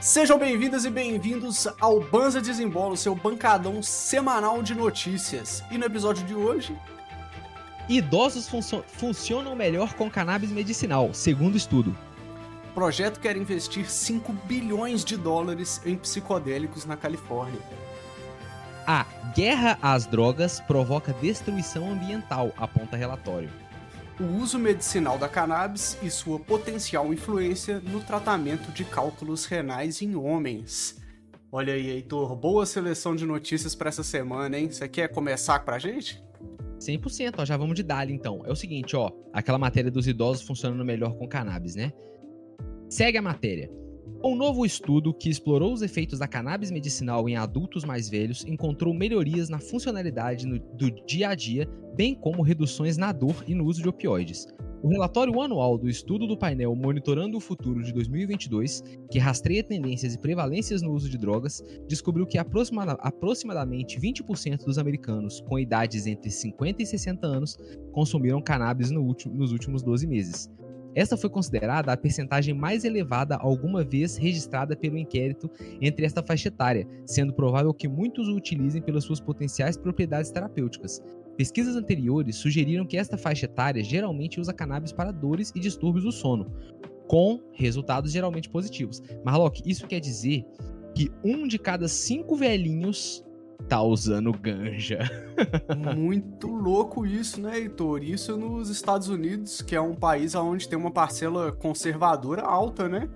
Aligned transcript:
Sejam 0.00 0.38
bem-vindas 0.38 0.84
e 0.84 0.90
bem-vindos 0.90 1.66
ao 1.80 2.00
Banza 2.00 2.40
Desembolo, 2.40 2.96
seu 2.96 3.14
bancadão 3.14 3.82
semanal 3.82 4.62
de 4.62 4.74
notícias. 4.74 5.64
E 5.70 5.78
no 5.78 5.84
episódio 5.86 6.24
de 6.26 6.34
hoje, 6.34 6.76
Idosos 7.88 8.48
funcio- 8.48 8.84
funcionam 8.86 9.54
melhor 9.54 9.94
com 9.94 10.10
cannabis 10.10 10.50
medicinal, 10.50 11.14
segundo 11.14 11.56
estudo. 11.56 11.96
o 12.70 12.74
projeto 12.76 13.18
quer 13.20 13.36
investir 13.38 13.88
5 13.90 14.32
bilhões 14.44 15.02
de 15.02 15.16
dólares 15.16 15.80
em 15.86 15.96
psicodélicos 15.96 16.84
na 16.84 16.94
Califórnia. 16.94 17.58
A 18.86 19.06
guerra 19.34 19.78
às 19.80 20.04
drogas 20.04 20.60
provoca 20.60 21.12
destruição 21.14 21.90
ambiental, 21.90 22.52
aponta 22.56 22.94
relatório. 22.96 23.50
O 24.18 24.42
uso 24.42 24.58
medicinal 24.58 25.18
da 25.18 25.28
cannabis 25.28 25.98
e 26.02 26.10
sua 26.10 26.40
potencial 26.40 27.12
influência 27.12 27.80
no 27.80 28.00
tratamento 28.00 28.72
de 28.72 28.82
cálculos 28.82 29.44
renais 29.44 30.00
em 30.00 30.16
homens. 30.16 30.96
Olha 31.52 31.74
aí, 31.74 31.90
Heitor, 31.90 32.34
boa 32.34 32.64
seleção 32.64 33.14
de 33.14 33.26
notícias 33.26 33.74
pra 33.74 33.90
essa 33.90 34.02
semana, 34.02 34.58
hein? 34.58 34.70
Você 34.70 34.88
quer 34.88 35.08
começar 35.08 35.60
pra 35.66 35.78
gente? 35.78 36.24
100%, 36.80 37.34
ó, 37.36 37.44
já 37.44 37.58
vamos 37.58 37.76
de 37.76 37.82
Dali 37.82 38.14
então. 38.14 38.42
É 38.46 38.50
o 38.50 38.56
seguinte, 38.56 38.96
ó, 38.96 39.10
aquela 39.34 39.58
matéria 39.58 39.90
dos 39.90 40.08
idosos 40.08 40.46
funcionando 40.46 40.82
melhor 40.82 41.14
com 41.18 41.28
cannabis, 41.28 41.74
né? 41.74 41.92
Segue 42.88 43.18
a 43.18 43.22
matéria. 43.22 43.70
Um 44.24 44.34
novo 44.34 44.64
estudo 44.64 45.12
que 45.14 45.28
explorou 45.28 45.72
os 45.72 45.82
efeitos 45.82 46.18
da 46.18 46.26
cannabis 46.26 46.70
medicinal 46.70 47.28
em 47.28 47.36
adultos 47.36 47.84
mais 47.84 48.08
velhos 48.08 48.44
encontrou 48.46 48.92
melhorias 48.94 49.48
na 49.48 49.58
funcionalidade 49.58 50.46
no- 50.46 50.58
do 50.58 50.90
dia 51.06 51.28
a 51.28 51.34
dia, 51.34 51.68
bem 51.94 52.14
como 52.14 52.42
reduções 52.42 52.96
na 52.96 53.12
dor 53.12 53.44
e 53.46 53.54
no 53.54 53.64
uso 53.64 53.82
de 53.82 53.88
opioides. 53.88 54.46
O 54.82 54.88
relatório 54.88 55.40
anual 55.40 55.78
do 55.78 55.88
estudo 55.88 56.26
do 56.26 56.36
painel 56.36 56.74
Monitorando 56.74 57.36
o 57.36 57.40
Futuro 57.40 57.82
de 57.82 57.92
2022, 57.92 58.82
que 59.10 59.18
rastreia 59.18 59.62
tendências 59.64 60.14
e 60.14 60.18
prevalências 60.18 60.82
no 60.82 60.92
uso 60.92 61.08
de 61.08 61.18
drogas, 61.18 61.62
descobriu 61.88 62.26
que 62.26 62.38
aproxima- 62.38 62.96
aproximadamente 63.00 63.98
20% 63.98 64.64
dos 64.64 64.78
americanos 64.78 65.40
com 65.40 65.58
idades 65.58 66.06
entre 66.06 66.30
50 66.30 66.82
e 66.82 66.86
60 66.86 67.26
anos 67.26 67.56
consumiram 67.92 68.40
cannabis 68.42 68.90
no 68.90 69.02
último- 69.02 69.34
nos 69.34 69.52
últimos 69.52 69.82
12 69.82 70.06
meses. 70.06 70.50
Esta 70.96 71.14
foi 71.14 71.28
considerada 71.28 71.92
a 71.92 71.96
percentagem 71.96 72.54
mais 72.54 72.82
elevada 72.82 73.36
alguma 73.36 73.84
vez 73.84 74.16
registrada 74.16 74.74
pelo 74.74 74.96
inquérito 74.96 75.50
entre 75.78 76.06
esta 76.06 76.22
faixa 76.22 76.48
etária, 76.48 76.88
sendo 77.04 77.34
provável 77.34 77.74
que 77.74 77.86
muitos 77.86 78.28
o 78.28 78.34
utilizem 78.34 78.80
pelas 78.80 79.04
suas 79.04 79.20
potenciais 79.20 79.76
propriedades 79.76 80.30
terapêuticas. 80.30 81.02
Pesquisas 81.36 81.76
anteriores 81.76 82.36
sugeriram 82.36 82.86
que 82.86 82.96
esta 82.96 83.18
faixa 83.18 83.44
etária 83.44 83.84
geralmente 83.84 84.40
usa 84.40 84.54
cannabis 84.54 84.90
para 84.90 85.12
dores 85.12 85.52
e 85.54 85.60
distúrbios 85.60 86.04
do 86.04 86.12
sono, 86.12 86.50
com 87.06 87.42
resultados 87.52 88.10
geralmente 88.10 88.48
positivos. 88.48 89.02
Marlock, 89.22 89.62
isso 89.66 89.86
quer 89.86 90.00
dizer 90.00 90.46
que 90.94 91.10
um 91.22 91.46
de 91.46 91.58
cada 91.58 91.88
cinco 91.88 92.36
velhinhos 92.36 93.22
tá 93.68 93.82
usando 93.82 94.32
ganja. 94.32 94.98
Muito 95.96 96.48
louco 96.48 97.06
isso, 97.06 97.40
né, 97.40 97.58
Heitor? 97.58 98.02
Isso 98.02 98.36
nos 98.36 98.70
Estados 98.70 99.08
Unidos, 99.08 99.60
que 99.60 99.74
é 99.74 99.80
um 99.80 99.94
país 99.94 100.34
onde 100.34 100.68
tem 100.68 100.78
uma 100.78 100.90
parcela 100.90 101.52
conservadora 101.52 102.42
alta, 102.42 102.88
né? 102.88 103.08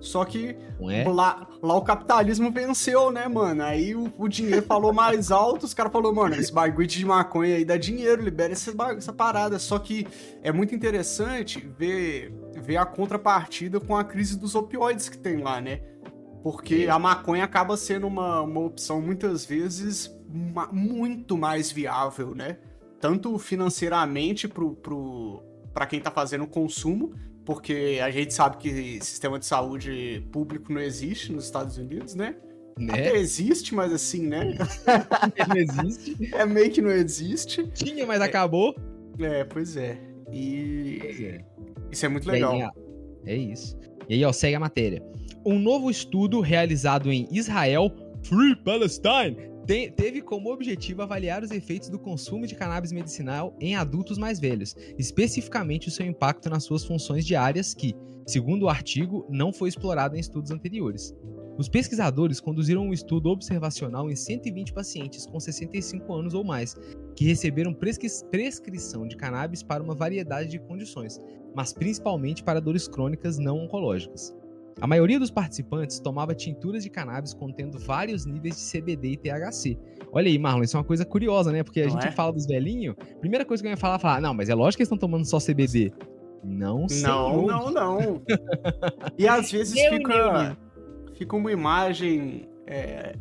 Só 0.00 0.24
que 0.24 0.56
é? 0.88 1.08
lá, 1.08 1.46
lá 1.60 1.74
o 1.74 1.82
capitalismo 1.82 2.52
venceu, 2.52 3.10
né, 3.10 3.26
mano? 3.26 3.62
Aí 3.62 3.94
o, 3.94 4.12
o 4.16 4.28
dinheiro 4.28 4.62
falou 4.62 4.92
mais 4.92 5.30
alto, 5.32 5.64
os 5.64 5.74
caras 5.74 5.92
falaram, 5.92 6.14
mano, 6.14 6.36
esse 6.36 6.52
bagulho 6.52 6.86
de 6.86 7.04
maconha 7.04 7.56
aí 7.56 7.64
dá 7.64 7.76
dinheiro, 7.76 8.22
libera 8.22 8.52
essa, 8.52 8.72
essa 8.96 9.12
parada. 9.12 9.58
Só 9.58 9.78
que 9.78 10.06
é 10.42 10.52
muito 10.52 10.74
interessante 10.74 11.68
ver, 11.76 12.32
ver 12.62 12.76
a 12.76 12.86
contrapartida 12.86 13.80
com 13.80 13.96
a 13.96 14.04
crise 14.04 14.38
dos 14.38 14.54
opioides 14.54 15.08
que 15.08 15.18
tem 15.18 15.38
lá, 15.38 15.60
né? 15.60 15.80
Porque 16.50 16.84
É. 16.86 16.90
a 16.90 16.98
maconha 16.98 17.44
acaba 17.44 17.76
sendo 17.76 18.06
uma, 18.06 18.40
uma 18.42 18.60
opção 18.60 19.00
muitas 19.02 19.44
vezes 19.44 20.10
ma- 20.28 20.70
muito 20.72 21.36
mais 21.36 21.70
viável, 21.70 22.34
né? 22.34 22.58
Tanto 23.00 23.38
financeiramente 23.38 24.48
pro, 24.48 24.74
pro, 24.74 25.42
pra 25.74 25.86
quem 25.86 26.00
tá 26.00 26.10
fazendo 26.10 26.44
o 26.44 26.48
consumo, 26.48 27.12
porque 27.44 27.98
a 28.02 28.10
gente 28.10 28.32
sabe 28.34 28.56
que 28.58 28.98
sistema 29.04 29.38
de 29.38 29.46
saúde 29.46 30.26
público 30.32 30.72
não 30.72 30.80
existe 30.80 31.32
nos 31.32 31.44
Estados 31.44 31.76
Unidos, 31.78 32.14
né? 32.14 32.36
Até 32.90 33.12
Né? 33.12 33.18
existe, 33.18 33.74
mas 33.74 33.92
assim, 33.92 34.26
né? 34.26 34.54
Não 35.48 35.56
existe. 35.56 36.16
É 36.34 36.46
meio 36.46 36.70
que 36.70 36.80
não 36.80 36.90
existe. 36.92 37.66
Tinha, 37.74 38.06
mas 38.06 38.20
acabou. 38.20 38.74
É, 39.18 39.42
pois 39.44 39.76
é. 39.76 39.98
E 40.32 40.98
Pois 41.00 41.20
é. 41.20 41.44
isso 41.90 42.06
é 42.06 42.08
muito 42.08 42.30
legal. 42.30 42.72
é 43.26 43.34
isso. 43.36 43.76
E 44.08 44.14
aí, 44.14 44.24
ó, 44.24 44.32
segue 44.32 44.54
a 44.56 44.60
matéria. 44.60 45.02
Um 45.44 45.58
novo 45.58 45.90
estudo 45.90 46.40
realizado 46.40 47.12
em 47.12 47.28
Israel, 47.30 47.92
Free 48.22 48.56
Palestine, 48.56 49.36
te- 49.66 49.90
teve 49.90 50.20
como 50.22 50.52
objetivo 50.52 51.02
avaliar 51.02 51.42
os 51.42 51.50
efeitos 51.50 51.88
do 51.88 51.98
consumo 51.98 52.46
de 52.46 52.54
cannabis 52.54 52.90
medicinal 52.92 53.54
em 53.60 53.76
adultos 53.76 54.18
mais 54.18 54.40
velhos, 54.40 54.74
especificamente 54.98 55.88
o 55.88 55.90
seu 55.90 56.06
impacto 56.06 56.48
nas 56.48 56.64
suas 56.64 56.84
funções 56.84 57.24
diárias, 57.26 57.74
que, 57.74 57.94
segundo 58.26 58.64
o 58.64 58.68
artigo, 58.68 59.26
não 59.28 59.52
foi 59.52 59.68
explorado 59.68 60.16
em 60.16 60.20
estudos 60.20 60.50
anteriores. 60.50 61.14
Os 61.58 61.68
pesquisadores 61.68 62.38
conduziram 62.40 62.86
um 62.86 62.92
estudo 62.92 63.30
observacional 63.30 64.08
em 64.08 64.14
120 64.14 64.72
pacientes 64.72 65.26
com 65.26 65.40
65 65.40 66.12
anos 66.14 66.32
ou 66.32 66.44
mais, 66.44 66.76
que 67.16 67.24
receberam 67.24 67.74
prescri- 67.74 68.08
prescrição 68.30 69.08
de 69.08 69.16
cannabis 69.16 69.60
para 69.62 69.82
uma 69.82 69.94
variedade 69.94 70.50
de 70.50 70.60
condições, 70.60 71.20
mas 71.58 71.72
principalmente 71.72 72.44
para 72.44 72.60
dores 72.60 72.86
crônicas 72.86 73.36
não 73.36 73.58
oncológicas. 73.58 74.32
A 74.80 74.86
maioria 74.86 75.18
dos 75.18 75.28
participantes 75.28 75.98
tomava 75.98 76.32
tinturas 76.32 76.84
de 76.84 76.88
cannabis 76.88 77.34
contendo 77.34 77.80
vários 77.80 78.24
níveis 78.24 78.56
de 78.56 78.80
CBD 78.80 79.08
e 79.08 79.16
THC. 79.16 79.76
Olha 80.12 80.28
aí, 80.28 80.38
Marlon, 80.38 80.62
isso 80.62 80.76
é 80.76 80.78
uma 80.78 80.86
coisa 80.86 81.04
curiosa, 81.04 81.50
né? 81.50 81.64
Porque 81.64 81.80
a 81.80 81.86
Não 81.86 81.90
gente 81.90 82.06
é? 82.06 82.12
fala 82.12 82.32
dos 82.32 82.46
velhinhos, 82.46 82.94
primeira 83.18 83.44
coisa 83.44 83.60
que 83.60 83.66
eu 83.66 83.70
ia 83.70 83.76
falar 83.76 83.96
é 83.96 83.98
falar, 83.98 84.20
não, 84.20 84.32
mas 84.32 84.48
é 84.48 84.54
lógico 84.54 84.76
que 84.76 84.82
eles 84.82 84.86
estão 84.86 84.96
tomando 84.96 85.24
só 85.24 85.38
CBD. 85.38 85.92
Não, 86.44 86.82
Não, 86.82 86.88
senhor. 86.88 87.46
não, 87.48 87.70
não. 87.72 88.22
E 89.18 89.26
às 89.26 89.50
vezes 89.50 89.74
Meu 89.74 89.94
fica, 89.94 90.56
fica 91.14 91.34
uma 91.34 91.50
imagem 91.50 92.48
é, 92.68 93.16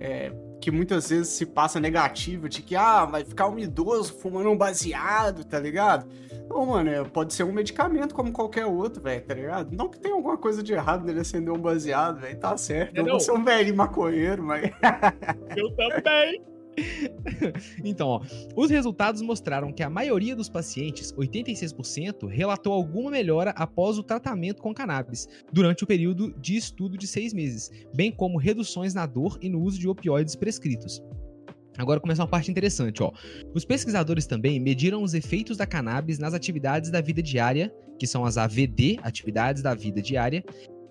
é, 0.00 0.32
que 0.60 0.72
muitas 0.72 1.10
vezes 1.10 1.28
se 1.28 1.46
passa 1.46 1.78
negativa, 1.78 2.48
de 2.48 2.60
que, 2.60 2.74
ah, 2.74 3.04
vai 3.04 3.24
ficar 3.24 3.46
um 3.46 3.56
idoso 3.56 4.14
fumando 4.14 4.50
um 4.50 4.56
baseado, 4.56 5.44
tá 5.44 5.60
ligado? 5.60 6.08
Não, 6.52 6.66
mano, 6.66 6.90
é, 6.90 7.02
pode 7.02 7.32
ser 7.32 7.44
um 7.44 7.52
medicamento 7.52 8.14
como 8.14 8.30
qualquer 8.30 8.66
outro, 8.66 9.02
velho, 9.02 9.24
tá 9.24 9.32
ligado? 9.32 9.74
Não 9.74 9.88
que 9.88 9.98
tenha 9.98 10.14
alguma 10.14 10.36
coisa 10.36 10.62
de 10.62 10.74
errado 10.74 11.02
nele 11.04 11.20
acender 11.20 11.52
um 11.52 11.58
baseado, 11.58 12.20
velho, 12.20 12.38
tá 12.38 12.54
certo. 12.58 12.94
Eu 12.94 13.04
Não. 13.04 13.12
vou 13.12 13.20
ser 13.20 13.32
um 13.32 13.42
velho 13.42 13.74
maconheiro, 13.74 14.42
mas... 14.42 14.70
Eu 15.56 15.74
também. 15.74 16.42
então, 17.84 18.08
ó, 18.08 18.20
os 18.54 18.70
resultados 18.70 19.22
mostraram 19.22 19.72
que 19.72 19.82
a 19.82 19.90
maioria 19.90 20.36
dos 20.36 20.48
pacientes, 20.48 21.12
86%, 21.14 22.26
relatou 22.28 22.72
alguma 22.72 23.10
melhora 23.10 23.50
após 23.50 23.98
o 23.98 24.02
tratamento 24.02 24.62
com 24.62 24.74
cannabis, 24.74 25.26
durante 25.50 25.84
o 25.84 25.86
período 25.86 26.34
de 26.38 26.56
estudo 26.56 26.98
de 26.98 27.06
seis 27.06 27.32
meses, 27.32 27.70
bem 27.94 28.10
como 28.10 28.38
reduções 28.38 28.94
na 28.94 29.06
dor 29.06 29.38
e 29.40 29.48
no 29.48 29.60
uso 29.60 29.78
de 29.78 29.88
opioides 29.88 30.36
prescritos. 30.36 31.02
Agora 31.78 32.00
começa 32.00 32.22
uma 32.22 32.28
parte 32.28 32.50
interessante, 32.50 33.02
ó. 33.02 33.12
Os 33.54 33.64
pesquisadores 33.64 34.26
também 34.26 34.60
mediram 34.60 35.02
os 35.02 35.14
efeitos 35.14 35.56
da 35.56 35.66
cannabis 35.66 36.18
nas 36.18 36.34
atividades 36.34 36.90
da 36.90 37.00
vida 37.00 37.22
diária, 37.22 37.72
que 37.98 38.06
são 38.06 38.24
as 38.24 38.36
AVD, 38.36 38.98
atividades 39.02 39.62
da 39.62 39.74
vida 39.74 40.02
diária, 40.02 40.44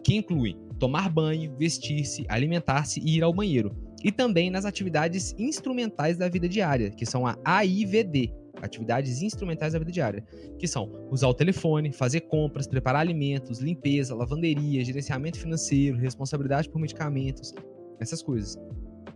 que 0.04 0.16
incluem 0.16 0.58
tomar 0.80 1.10
banho, 1.10 1.56
vestir-se, 1.58 2.26
alimentar-se 2.28 3.00
e 3.00 3.18
ir 3.18 3.24
ao 3.24 3.34
banheiro 3.34 3.76
e 4.04 4.12
também 4.12 4.50
nas 4.50 4.66
atividades 4.66 5.36
instrumentais 5.38 6.18
da 6.18 6.28
vida 6.28 6.50
diária, 6.50 6.90
que 6.90 7.06
são 7.06 7.26
a 7.26 7.38
AIVD, 7.46 8.34
atividades 8.62 9.22
instrumentais 9.22 9.74
da 9.74 9.80
vida 9.80 9.92
diária, 9.92 10.24
que 10.58 10.68
são 10.68 10.92
usar 11.12 11.28
o 11.28 11.34
telefone, 11.34 11.92
fazer 11.92 12.22
compras, 12.22 12.68
preparar 12.68 13.02
alimentos, 13.02 13.60
limpeza, 13.60 14.16
lavanderia, 14.16 14.84
gerenciamento 14.84 15.40
financeiro, 15.40 15.98
responsabilidade 15.98 16.70
por 16.70 16.80
medicamentos, 16.80 17.54
essas 18.00 18.22
coisas. 18.22 18.58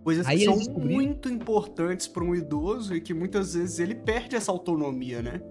Coisas 0.06 0.28
Aí 0.28 0.38
que 0.38 0.46
são 0.46 0.74
muito 0.76 1.28
importantes 1.28 2.08
para 2.08 2.24
um 2.24 2.36
idoso 2.36 2.96
e 2.96 3.02
que 3.02 3.12
muitas 3.12 3.56
vezes 3.56 3.80
ele 3.80 3.96
perde 3.96 4.36
essa 4.36 4.52
autonomia, 4.52 5.20
né? 5.20 5.42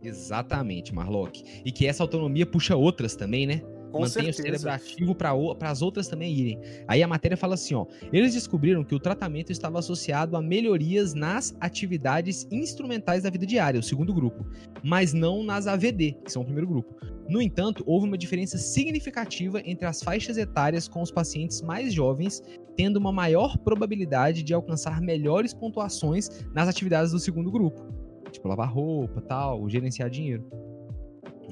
Exatamente, 0.00 0.94
Marlock. 0.94 1.42
E 1.64 1.72
que 1.72 1.88
essa 1.88 2.04
autonomia 2.04 2.46
puxa 2.46 2.76
outras 2.76 3.16
também, 3.16 3.48
né? 3.48 3.62
Com 3.90 4.00
Mantém 4.00 4.30
o 4.30 4.32
certeza. 4.32 4.42
cérebro 4.42 4.70
ativo 4.70 5.14
para 5.14 5.70
as 5.70 5.82
outras 5.82 6.08
também 6.08 6.32
irem. 6.32 6.60
Aí 6.86 7.02
a 7.02 7.08
matéria 7.08 7.36
fala 7.36 7.54
assim, 7.54 7.74
ó. 7.74 7.86
Eles 8.12 8.34
descobriram 8.34 8.84
que 8.84 8.94
o 8.94 9.00
tratamento 9.00 9.50
estava 9.50 9.78
associado 9.78 10.36
a 10.36 10.42
melhorias 10.42 11.12
nas 11.12 11.56
atividades 11.60 12.46
instrumentais 12.50 13.24
da 13.24 13.30
vida 13.30 13.44
diária, 13.44 13.80
o 13.80 13.82
segundo 13.82 14.14
grupo, 14.14 14.46
mas 14.82 15.12
não 15.12 15.42
nas 15.42 15.66
AVD, 15.66 16.16
que 16.24 16.30
são 16.30 16.42
o 16.42 16.44
primeiro 16.44 16.68
grupo. 16.68 16.94
No 17.28 17.40
entanto, 17.40 17.84
houve 17.86 18.06
uma 18.06 18.18
diferença 18.18 18.58
significativa 18.58 19.60
entre 19.64 19.86
as 19.86 20.02
faixas 20.02 20.36
etárias 20.36 20.88
com 20.88 21.00
os 21.00 21.10
pacientes 21.10 21.62
mais 21.62 21.92
jovens, 21.92 22.42
tendo 22.76 22.96
uma 22.96 23.12
maior 23.12 23.58
probabilidade 23.58 24.42
de 24.42 24.54
alcançar 24.54 25.00
melhores 25.00 25.52
pontuações 25.54 26.28
nas 26.54 26.68
atividades 26.68 27.12
do 27.12 27.18
segundo 27.18 27.50
grupo, 27.50 27.86
tipo 28.32 28.48
lavar 28.48 28.72
roupa, 28.72 29.20
tal, 29.20 29.68
gerenciar 29.68 30.10
dinheiro. 30.10 30.44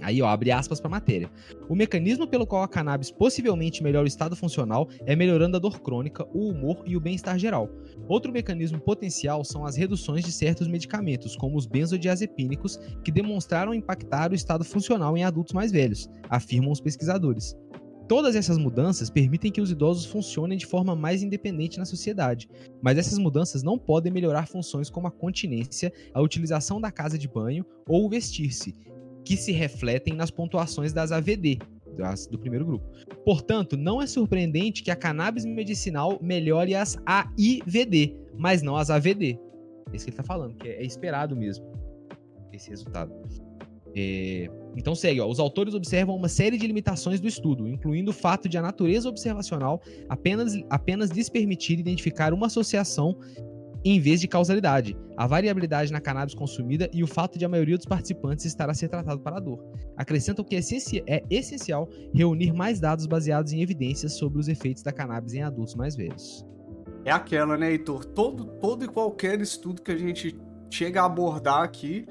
Aí, 0.03 0.23
ó, 0.23 0.27
abre 0.27 0.51
aspas 0.51 0.81
para 0.81 0.89
a 0.89 0.91
matéria. 0.91 1.31
O 1.69 1.75
mecanismo 1.75 2.27
pelo 2.27 2.47
qual 2.47 2.63
a 2.63 2.69
cannabis 2.69 3.11
possivelmente 3.11 3.83
melhora 3.83 4.05
o 4.05 4.09
estado 4.09 4.37
funcional 4.37 4.89
é 5.07 5.17
melhorando 5.17 5.57
a 5.57 5.61
dor 5.61 5.81
crônica, 5.81 6.27
o 6.33 6.49
humor 6.49 6.83
e 6.87 6.97
o 6.97 7.01
bem-estar 7.01 7.39
geral. 7.39 7.69
Outro 8.09 8.33
mecanismo 8.33 8.81
potencial 8.81 9.45
são 9.45 9.65
as 9.65 9.77
reduções 9.77 10.25
de 10.25 10.33
certos 10.33 10.69
medicamentos, 10.69 11.37
como 11.37 11.57
os 11.57 11.67
benzodiazepínicos, 11.67 12.79
que 13.05 13.13
demonstraram 13.13 13.75
impactar 13.75 14.33
o 14.33 14.35
estado 14.35 14.65
funcional 14.65 15.17
em 15.17 15.25
adultos 15.25 15.53
mais 15.53 15.73
velhos, 15.73 16.09
afirmam 16.29 16.71
os 16.71 16.81
pesquisadores. 16.81 17.57
Todas 18.09 18.35
essas 18.35 18.57
mudanças 18.57 19.11
permitem 19.11 19.53
que 19.53 19.61
os 19.61 19.71
idosos 19.71 20.07
funcionem 20.07 20.57
de 20.57 20.65
forma 20.65 20.97
mais 20.97 21.23
independente 21.23 21.79
na 21.79 21.85
sociedade, 21.85 22.49
mas 22.81 22.97
essas 22.97 23.19
mudanças 23.19 23.63
não 23.63 23.79
podem 23.79 24.11
melhorar 24.11 24.49
funções 24.49 24.89
como 24.89 25.07
a 25.07 25.11
continência, 25.11 25.93
a 26.15 26.23
utilização 26.23 26.81
da 26.81 26.91
casa 26.91 27.19
de 27.19 27.29
banho 27.29 27.67
ou 27.87 28.07
o 28.07 28.09
vestir-se, 28.09 28.75
que 29.29 29.37
se 29.37 29.53
refletem 29.53 30.15
nas 30.15 30.31
pontuações 30.31 30.91
das 30.91 31.13
AVD, 31.13 31.59
do 32.31 32.39
primeiro 32.39 32.65
grupo. 32.65 32.89
Portanto, 33.27 33.77
não 33.77 34.01
é 34.01 34.07
surpreendente 34.07 34.83
que 34.83 34.91
a 34.91 34.97
cannabis 34.97 35.45
medicinal 35.45 36.19
melhore 36.23 36.75
as 36.75 36.97
AIVD, 37.05 38.17
mas 38.39 38.63
não 38.63 38.75
as 38.75 38.89
AVD. 38.89 39.39
É 39.93 39.97
isso 39.97 40.07
que 40.07 40.11
ele 40.11 40.15
está 40.19 40.23
falando, 40.23 40.55
que 40.55 40.67
é, 40.67 40.83
é 40.83 40.83
esperado 40.83 41.37
mesmo 41.37 41.67
esse 42.55 42.71
resultado. 42.71 43.13
É... 43.95 44.49
Então 44.75 44.95
segue, 44.95 45.21
ó. 45.21 45.27
os 45.29 45.39
autores 45.39 45.75
observam 45.75 46.17
uma 46.17 46.29
série 46.29 46.57
de 46.57 46.67
limitações 46.67 47.21
do 47.21 47.29
estudo, 47.29 47.69
incluindo 47.69 48.11
o 48.11 48.15
fato 48.15 48.49
de 48.49 48.57
a 48.57 48.63
natureza 48.63 49.11
observacional 49.11 49.83
apenas, 50.09 50.55
apenas 50.71 51.11
lhes 51.11 51.29
permitir 51.29 51.79
identificar 51.79 52.33
uma 52.33 52.47
associação 52.47 53.19
em 53.85 54.01
vez 54.01 54.21
de 54.21 54.29
causalidade, 54.29 54.97
a 55.17 55.27
variabilidade 55.27 55.93
na 55.93 56.01
cannabis 56.01 56.35
consumida 56.35 56.89
e 56.93 57.03
o 57.03 57.07
fato 57.07 57.39
de 57.39 57.45
a 57.45 57.49
maioria 57.49 57.77
dos 57.77 57.87
participantes 57.87 58.45
estar 58.45 58.69
a 58.69 58.75
ser 58.75 58.89
tratado 58.89 59.21
para 59.21 59.37
a 59.37 59.41
dor. 59.41 59.65
Acrescentam 59.97 60.45
que 60.45 60.57
é 60.57 61.23
essencial 61.31 61.89
reunir 62.13 62.53
mais 62.53 62.81
dados 62.81 63.07
baseados 63.07 63.53
em 63.53 63.63
evidências 63.63 64.15
sobre 64.15 64.39
os 64.39 64.49
efeitos 64.49 64.83
da 64.83 64.93
cannabis 64.93 65.35
em 65.35 65.43
adultos 65.43 65.75
mais 65.75 65.97
velhos. 65.97 66.45
É 67.05 67.11
aquela, 67.11 67.57
né, 67.57 67.71
Heitor? 67.71 68.05
Todo, 68.05 68.45
todo 68.61 68.85
e 68.85 68.89
qualquer 68.89 69.41
estudo 69.41 69.81
que 69.81 69.93
a 69.93 69.97
gente 69.97 70.37
chega 70.71 71.03
a 71.03 71.07
abordar 71.07 71.63
aqui 71.63 72.07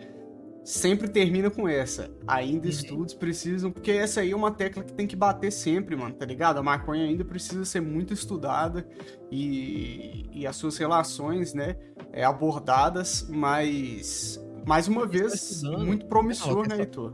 sempre 0.68 1.08
termina 1.08 1.50
com 1.50 1.66
essa. 1.66 2.12
Ainda 2.28 2.66
uhum. 2.66 2.70
estudos 2.70 3.14
precisam, 3.14 3.72
porque 3.72 3.90
essa 3.90 4.20
aí 4.20 4.32
é 4.32 4.36
uma 4.36 4.52
tecla 4.52 4.84
que 4.84 4.92
tem 4.92 5.08
que 5.08 5.16
bater 5.16 5.50
sempre, 5.50 5.96
mano, 5.96 6.14
tá 6.14 6.26
ligado? 6.26 6.58
A 6.58 6.64
maconha 6.64 7.06
ainda 7.06 7.24
precisa 7.24 7.64
ser 7.64 7.80
muito 7.80 8.14
estudada 8.14 8.86
e, 9.32 10.26
e 10.30 10.46
as 10.46 10.58
suas 10.58 10.78
relações, 10.78 11.54
né, 11.54 11.78
é, 12.12 12.26
abordadas, 12.26 13.26
mas 13.30 14.44
mais 14.66 14.90
uma 14.90 15.08
vez 15.08 15.64
muito 15.64 16.06
promissor, 16.08 16.68
né, 16.68 16.80
Heitor? 16.80 17.14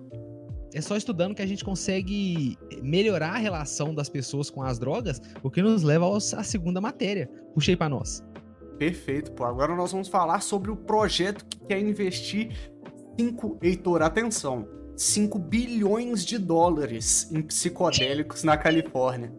É 0.74 0.82
só 0.82 0.98
estudando 0.98 1.36
que 1.36 1.42
a 1.44 1.46
gente 1.46 1.64
consegue 1.64 2.58
melhorar 2.82 3.34
a 3.34 3.38
relação 3.38 3.94
das 3.94 4.10
pessoas 4.10 4.50
com 4.50 4.64
as 4.64 4.80
drogas, 4.80 5.22
o 5.44 5.52
que 5.52 5.62
nos 5.62 5.84
leva 5.84 6.08
à 6.18 6.44
segunda 6.44 6.82
matéria. 6.82 7.30
Puxei 7.54 7.76
para 7.76 7.90
nós. 7.90 8.24
Perfeito, 8.80 9.32
pô. 9.34 9.46
Agora 9.46 9.76
nós 9.76 9.92
vamos 9.92 10.08
falar 10.08 10.42
sobre 10.42 10.72
o 10.72 10.76
projeto 10.76 11.46
que 11.46 11.60
quer 11.60 11.80
investir 11.80 12.50
5, 13.20 13.60
Heitor, 13.62 14.02
atenção, 14.02 14.68
5 14.96 15.38
bilhões 15.40 16.26
de 16.26 16.38
dólares 16.38 17.32
em 17.32 17.42
psicodélicos 17.42 18.44
na 18.44 18.58
Califórnia. 18.58 19.34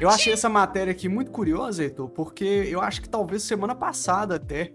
Eu 0.00 0.08
achei 0.08 0.32
essa 0.32 0.48
matéria 0.48 0.90
aqui 0.90 1.08
muito 1.08 1.30
curiosa, 1.30 1.82
Heitor, 1.82 2.08
porque 2.10 2.44
eu 2.44 2.80
acho 2.80 3.00
que 3.00 3.08
talvez 3.08 3.42
semana 3.42 3.74
passada 3.74 4.36
até 4.36 4.72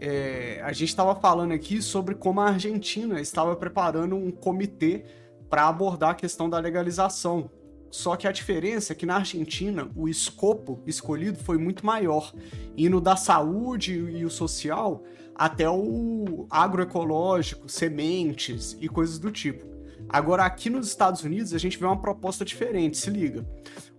é, 0.00 0.60
a 0.62 0.72
gente 0.72 0.88
estava 0.88 1.14
falando 1.14 1.52
aqui 1.52 1.80
sobre 1.80 2.14
como 2.14 2.40
a 2.40 2.48
Argentina 2.48 3.20
estava 3.20 3.54
preparando 3.54 4.16
um 4.16 4.30
comitê 4.30 5.04
para 5.48 5.68
abordar 5.68 6.10
a 6.10 6.14
questão 6.14 6.50
da 6.50 6.58
legalização. 6.58 7.50
Só 7.94 8.16
que 8.16 8.26
a 8.26 8.32
diferença 8.32 8.92
é 8.92 8.96
que 8.96 9.06
na 9.06 9.14
Argentina 9.14 9.88
o 9.94 10.08
escopo 10.08 10.82
escolhido 10.84 11.38
foi 11.38 11.56
muito 11.58 11.86
maior. 11.86 12.34
Indo 12.76 13.00
da 13.00 13.14
saúde 13.14 13.92
e 13.92 14.24
o 14.24 14.30
social 14.30 15.04
até 15.32 15.70
o 15.70 16.44
agroecológico, 16.50 17.68
sementes 17.68 18.76
e 18.80 18.88
coisas 18.88 19.20
do 19.20 19.30
tipo. 19.30 19.73
Agora, 20.08 20.44
aqui 20.44 20.70
nos 20.70 20.86
Estados 20.86 21.24
Unidos, 21.24 21.52
a 21.54 21.58
gente 21.58 21.78
vê 21.78 21.84
uma 21.84 22.00
proposta 22.00 22.44
diferente, 22.44 22.96
se 22.96 23.10
liga. 23.10 23.44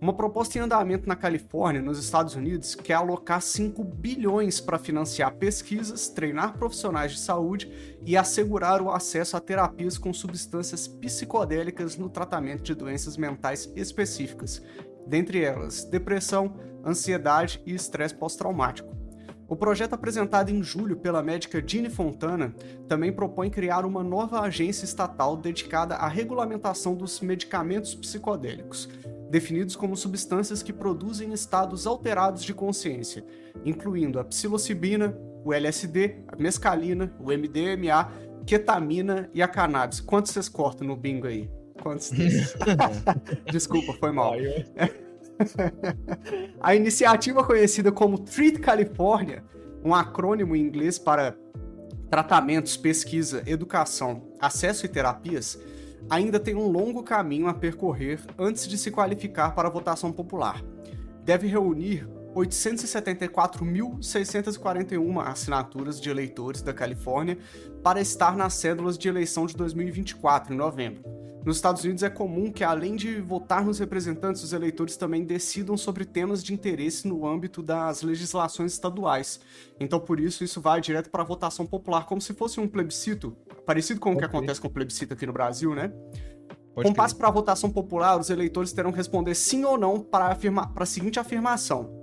Uma 0.00 0.12
proposta 0.12 0.58
em 0.58 0.60
andamento 0.60 1.08
na 1.08 1.16
Califórnia, 1.16 1.82
nos 1.82 1.98
Estados 1.98 2.34
Unidos, 2.34 2.74
quer 2.74 2.94
alocar 2.94 3.40
5 3.40 3.82
bilhões 3.84 4.60
para 4.60 4.78
financiar 4.78 5.34
pesquisas, 5.34 6.08
treinar 6.08 6.56
profissionais 6.56 7.12
de 7.12 7.18
saúde 7.18 7.98
e 8.04 8.16
assegurar 8.16 8.80
o 8.80 8.90
acesso 8.90 9.36
a 9.36 9.40
terapias 9.40 9.98
com 9.98 10.12
substâncias 10.12 10.86
psicodélicas 10.88 11.96
no 11.96 12.08
tratamento 12.08 12.62
de 12.62 12.74
doenças 12.74 13.16
mentais 13.16 13.70
específicas, 13.76 14.62
dentre 15.06 15.42
elas 15.42 15.84
depressão, 15.84 16.54
ansiedade 16.84 17.62
e 17.66 17.74
estresse 17.74 18.14
pós-traumático. 18.14 18.95
O 19.48 19.54
projeto 19.54 19.92
apresentado 19.92 20.50
em 20.50 20.62
julho 20.62 20.96
pela 20.96 21.22
médica 21.22 21.62
Jeanne 21.64 21.88
Fontana 21.88 22.54
também 22.88 23.12
propõe 23.12 23.48
criar 23.48 23.84
uma 23.84 24.02
nova 24.02 24.40
agência 24.40 24.84
estatal 24.84 25.36
dedicada 25.36 25.94
à 25.94 26.08
regulamentação 26.08 26.94
dos 26.94 27.20
medicamentos 27.20 27.94
psicodélicos, 27.94 28.88
definidos 29.30 29.76
como 29.76 29.96
substâncias 29.96 30.62
que 30.62 30.72
produzem 30.72 31.32
estados 31.32 31.86
alterados 31.86 32.42
de 32.42 32.52
consciência, 32.52 33.24
incluindo 33.64 34.18
a 34.18 34.24
psilocibina, 34.24 35.16
o 35.44 35.52
LSD, 35.52 36.24
a 36.26 36.36
mescalina, 36.36 37.14
o 37.20 37.26
MDMA, 37.26 38.10
ketamina 38.44 39.30
e 39.32 39.40
a 39.42 39.48
cannabis. 39.48 40.00
Quantos 40.00 40.32
vocês 40.32 40.48
cortam 40.48 40.88
no 40.88 40.96
bingo 40.96 41.28
aí? 41.28 41.48
Quantos? 41.80 42.10
Desculpa, 43.50 43.92
foi 43.92 44.10
mal. 44.10 44.34
a 46.60 46.74
iniciativa 46.74 47.44
conhecida 47.44 47.92
como 47.92 48.18
Treat 48.18 48.58
California, 48.60 49.44
um 49.84 49.94
acrônimo 49.94 50.56
em 50.56 50.60
inglês 50.60 50.98
para 50.98 51.36
tratamentos, 52.10 52.76
pesquisa, 52.76 53.42
educação, 53.46 54.24
acesso 54.40 54.84
e 54.86 54.88
terapias, 54.88 55.56
ainda 56.08 56.38
tem 56.38 56.54
um 56.54 56.68
longo 56.68 57.02
caminho 57.02 57.48
a 57.48 57.54
percorrer 57.54 58.20
antes 58.38 58.68
de 58.68 58.78
se 58.78 58.90
qualificar 58.90 59.54
para 59.54 59.68
a 59.68 59.70
votação 59.70 60.10
popular. 60.12 60.62
Deve 61.24 61.48
reunir 61.48 62.06
874.641 62.34 65.26
assinaturas 65.26 65.98
de 66.00 66.10
eleitores 66.10 66.62
da 66.62 66.74
Califórnia 66.74 67.38
para 67.82 68.00
estar 68.00 68.36
nas 68.36 68.54
cédulas 68.54 68.96
de 68.98 69.08
eleição 69.08 69.46
de 69.46 69.56
2024, 69.56 70.52
em 70.52 70.56
novembro. 70.56 71.15
Nos 71.46 71.58
Estados 71.58 71.84
Unidos 71.84 72.02
é 72.02 72.10
comum 72.10 72.50
que, 72.50 72.64
além 72.64 72.96
de 72.96 73.20
votar 73.20 73.64
nos 73.64 73.78
representantes, 73.78 74.42
os 74.42 74.52
eleitores 74.52 74.96
também 74.96 75.24
decidam 75.24 75.76
sobre 75.76 76.04
temas 76.04 76.42
de 76.42 76.52
interesse 76.52 77.06
no 77.06 77.24
âmbito 77.24 77.62
das 77.62 78.02
legislações 78.02 78.72
estaduais. 78.72 79.38
Então, 79.78 80.00
por 80.00 80.18
isso, 80.18 80.42
isso 80.42 80.60
vai 80.60 80.80
direto 80.80 81.08
para 81.08 81.22
a 81.22 81.24
votação 81.24 81.64
popular, 81.64 82.04
como 82.04 82.20
se 82.20 82.34
fosse 82.34 82.58
um 82.58 82.66
plebiscito, 82.66 83.30
parecido 83.64 84.00
com 84.00 84.12
o 84.12 84.18
que 84.18 84.24
acontece 84.24 84.60
com 84.60 84.66
o 84.66 84.70
plebiscito 84.70 85.14
aqui 85.14 85.24
no 85.24 85.32
Brasil, 85.32 85.72
né? 85.72 85.92
Pode 86.74 86.88
com 86.88 86.94
passe 86.94 87.14
para 87.14 87.28
a 87.28 87.30
votação 87.30 87.70
popular, 87.70 88.18
os 88.18 88.28
eleitores 88.28 88.72
terão 88.72 88.90
que 88.90 88.98
responder 88.98 89.36
sim 89.36 89.64
ou 89.64 89.78
não 89.78 90.00
para, 90.00 90.26
afirma 90.26 90.66
para 90.74 90.82
a 90.82 90.86
seguinte 90.86 91.20
afirmação: 91.20 91.95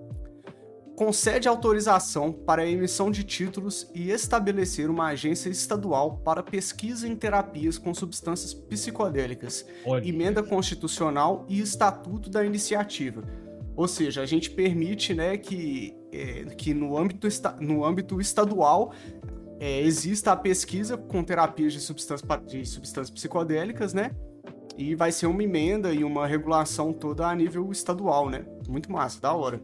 concede 0.95 1.47
autorização 1.47 2.31
para 2.31 2.61
a 2.61 2.67
emissão 2.67 3.09
de 3.09 3.23
títulos 3.23 3.89
e 3.93 4.11
estabelecer 4.11 4.89
uma 4.89 5.07
agência 5.07 5.49
estadual 5.49 6.17
para 6.17 6.43
pesquisa 6.43 7.07
em 7.07 7.15
terapias 7.15 7.77
com 7.77 7.93
substâncias 7.93 8.53
psicodélicas, 8.53 9.65
Olha. 9.85 10.07
emenda 10.07 10.43
constitucional 10.43 11.45
e 11.49 11.59
estatuto 11.59 12.29
da 12.29 12.45
iniciativa. 12.45 13.23
Ou 13.75 13.87
seja, 13.87 14.21
a 14.21 14.25
gente 14.25 14.51
permite 14.51 15.13
né, 15.13 15.35
que, 15.35 15.95
é, 16.11 16.43
que 16.55 16.73
no, 16.73 16.95
âmbito 16.95 17.27
no 17.59 17.83
âmbito 17.83 18.21
estadual 18.21 18.93
é, 19.59 19.81
exista 19.81 20.31
a 20.31 20.35
pesquisa 20.35 20.95
com 20.95 21.23
terapias 21.23 21.73
de 21.73 21.79
substâncias, 21.79 22.29
de 22.45 22.65
substâncias 22.65 23.09
psicodélicas, 23.09 23.93
né? 23.93 24.11
E 24.77 24.95
vai 24.95 25.11
ser 25.11 25.27
uma 25.27 25.43
emenda 25.43 25.93
e 25.93 26.03
uma 26.03 26.27
regulação 26.27 26.91
toda 26.91 27.27
a 27.27 27.35
nível 27.35 27.71
estadual, 27.71 28.29
né? 28.29 28.45
Muito 28.67 28.91
massa, 28.91 29.21
da 29.21 29.33
hora. 29.33 29.61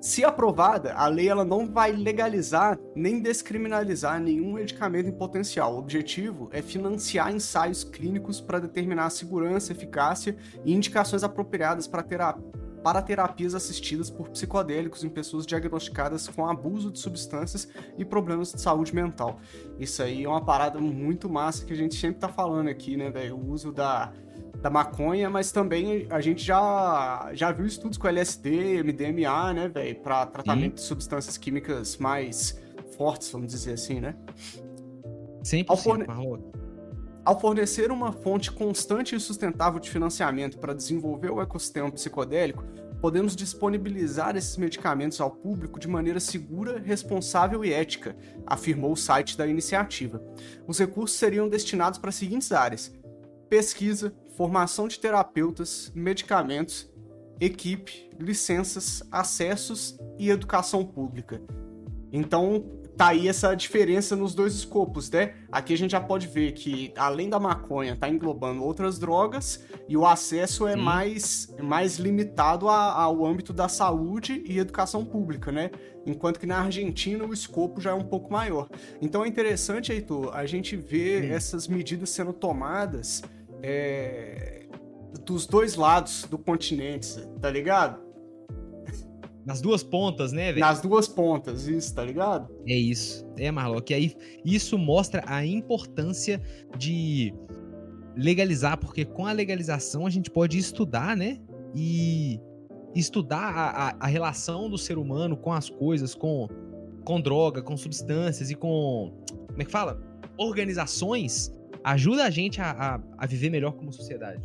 Se 0.00 0.22
aprovada, 0.24 0.94
a 0.94 1.08
lei 1.08 1.28
ela 1.28 1.44
não 1.44 1.66
vai 1.66 1.92
legalizar 1.92 2.78
nem 2.94 3.20
descriminalizar 3.20 4.20
nenhum 4.20 4.52
medicamento 4.52 5.08
em 5.08 5.12
potencial. 5.12 5.74
O 5.74 5.78
objetivo 5.78 6.48
é 6.52 6.60
financiar 6.60 7.34
ensaios 7.34 7.84
clínicos 7.84 8.40
para 8.40 8.58
determinar 8.58 9.06
a 9.06 9.10
segurança, 9.10 9.72
eficácia 9.72 10.36
e 10.64 10.74
indicações 10.74 11.24
apropriadas 11.24 11.86
para 11.86 12.02
terapia 12.02 12.64
para 12.84 13.00
terapias 13.00 13.54
assistidas 13.54 14.10
por 14.10 14.28
psicodélicos 14.28 15.02
em 15.02 15.08
pessoas 15.08 15.46
diagnosticadas 15.46 16.28
com 16.28 16.46
abuso 16.46 16.92
de 16.92 16.98
substâncias 16.98 17.66
e 17.96 18.04
problemas 18.04 18.52
de 18.52 18.60
saúde 18.60 18.94
mental. 18.94 19.40
Isso 19.78 20.02
aí 20.02 20.24
é 20.24 20.28
uma 20.28 20.44
parada 20.44 20.78
muito 20.78 21.30
massa 21.30 21.64
que 21.64 21.72
a 21.72 21.76
gente 21.76 21.94
sempre 21.94 22.20
tá 22.20 22.28
falando 22.28 22.68
aqui, 22.68 22.94
né, 22.94 23.10
velho? 23.10 23.36
O 23.36 23.52
uso 23.52 23.72
da, 23.72 24.12
da 24.64 24.70
maconha, 24.70 25.28
mas 25.28 25.52
também 25.52 26.06
a 26.08 26.22
gente 26.22 26.42
já, 26.42 27.28
já 27.34 27.52
viu 27.52 27.66
estudos 27.66 27.98
com 27.98 28.08
LSD, 28.08 28.82
MDMA, 28.82 29.52
né, 29.52 29.68
velho, 29.68 29.96
para 29.96 30.24
tratamento 30.24 30.76
de 30.76 30.80
substâncias 30.80 31.36
químicas 31.36 31.98
mais 31.98 32.58
fortes, 32.96 33.30
vamos 33.30 33.52
dizer 33.52 33.74
assim, 33.74 34.00
né? 34.00 34.16
100%, 35.42 35.66
forne... 35.76 36.06
Ao 37.26 37.38
fornecer 37.38 37.90
uma 37.90 38.10
fonte 38.10 38.50
constante 38.50 39.14
e 39.14 39.20
sustentável 39.20 39.78
de 39.78 39.90
financiamento 39.90 40.58
para 40.58 40.72
desenvolver 40.72 41.30
o 41.30 41.42
ecossistema 41.42 41.90
psicodélico, 41.90 42.64
podemos 43.02 43.36
disponibilizar 43.36 44.34
esses 44.34 44.56
medicamentos 44.56 45.20
ao 45.20 45.30
público 45.30 45.78
de 45.78 45.88
maneira 45.88 46.20
segura, 46.20 46.80
responsável 46.80 47.62
e 47.66 47.70
ética, 47.70 48.16
afirmou 48.46 48.92
o 48.92 48.96
site 48.96 49.36
da 49.36 49.46
iniciativa. 49.46 50.22
Os 50.66 50.78
recursos 50.78 51.18
seriam 51.18 51.50
destinados 51.50 51.98
para 51.98 52.08
as 52.08 52.16
seguintes 52.16 52.50
áreas: 52.50 52.90
pesquisa, 53.50 54.14
formação 54.36 54.88
de 54.88 54.98
terapeutas, 54.98 55.92
medicamentos, 55.94 56.90
equipe, 57.40 58.10
licenças, 58.18 59.02
acessos 59.10 59.98
e 60.18 60.30
educação 60.30 60.84
pública. 60.84 61.40
Então, 62.12 62.64
tá 62.96 63.08
aí 63.08 63.28
essa 63.28 63.54
diferença 63.54 64.14
nos 64.14 64.34
dois 64.34 64.54
escopos, 64.54 65.10
né? 65.10 65.34
Aqui 65.50 65.74
a 65.74 65.76
gente 65.76 65.90
já 65.90 66.00
pode 66.00 66.28
ver 66.28 66.52
que, 66.52 66.92
além 66.96 67.28
da 67.28 67.40
maconha, 67.40 67.96
tá 67.96 68.08
englobando 68.08 68.62
outras 68.62 68.98
drogas 68.98 69.64
e 69.88 69.96
o 69.96 70.06
acesso 70.06 70.66
é 70.66 70.76
mais, 70.76 71.52
mais 71.60 71.98
limitado 71.98 72.68
a, 72.68 72.92
ao 72.92 73.24
âmbito 73.26 73.52
da 73.52 73.68
saúde 73.68 74.44
e 74.46 74.58
educação 74.58 75.04
pública, 75.04 75.50
né? 75.50 75.70
Enquanto 76.06 76.38
que 76.38 76.46
na 76.46 76.60
Argentina 76.60 77.24
o 77.24 77.32
escopo 77.32 77.80
já 77.80 77.90
é 77.90 77.94
um 77.94 78.04
pouco 78.04 78.32
maior. 78.32 78.68
Então 79.02 79.24
é 79.24 79.28
interessante, 79.28 79.90
Heitor, 79.90 80.30
a 80.36 80.46
gente 80.46 80.76
ver 80.76 81.30
essas 81.30 81.66
medidas 81.66 82.10
sendo 82.10 82.32
tomadas 82.32 83.22
é, 83.62 84.66
dos 85.24 85.46
dois 85.46 85.74
lados 85.76 86.26
do 86.30 86.38
continente, 86.38 87.26
tá 87.40 87.50
ligado? 87.50 88.02
Nas 89.44 89.60
duas 89.60 89.82
pontas, 89.82 90.32
né, 90.32 90.52
velho? 90.52 90.60
Nas 90.60 90.80
duas 90.80 91.06
pontas, 91.06 91.66
isso, 91.66 91.94
tá 91.94 92.02
ligado? 92.02 92.48
É 92.66 92.74
isso. 92.74 93.26
É, 93.36 93.50
Marlock. 93.50 93.92
E 93.92 93.94
aí, 93.94 94.16
isso 94.44 94.78
mostra 94.78 95.22
a 95.26 95.44
importância 95.44 96.40
de 96.78 97.34
legalizar, 98.16 98.78
porque 98.78 99.04
com 99.04 99.26
a 99.26 99.32
legalização 99.32 100.06
a 100.06 100.10
gente 100.10 100.30
pode 100.30 100.56
estudar, 100.56 101.14
né? 101.14 101.40
E 101.74 102.40
estudar 102.94 103.50
a, 103.50 103.88
a, 103.88 103.96
a 104.00 104.06
relação 104.06 104.70
do 104.70 104.78
ser 104.78 104.96
humano 104.96 105.36
com 105.36 105.52
as 105.52 105.68
coisas, 105.68 106.14
com, 106.14 106.48
com 107.04 107.20
droga, 107.20 107.60
com 107.60 107.76
substâncias 107.76 108.50
e 108.50 108.54
com. 108.54 109.12
Como 109.48 109.60
é 109.60 109.64
que 109.64 109.70
fala? 109.70 110.00
Organizações 110.38 111.54
ajuda 111.84 112.24
a 112.24 112.30
gente 112.30 112.60
a, 112.60 112.70
a, 112.70 113.00
a 113.18 113.26
viver 113.26 113.50
melhor 113.50 113.72
como 113.72 113.92
sociedade. 113.92 114.42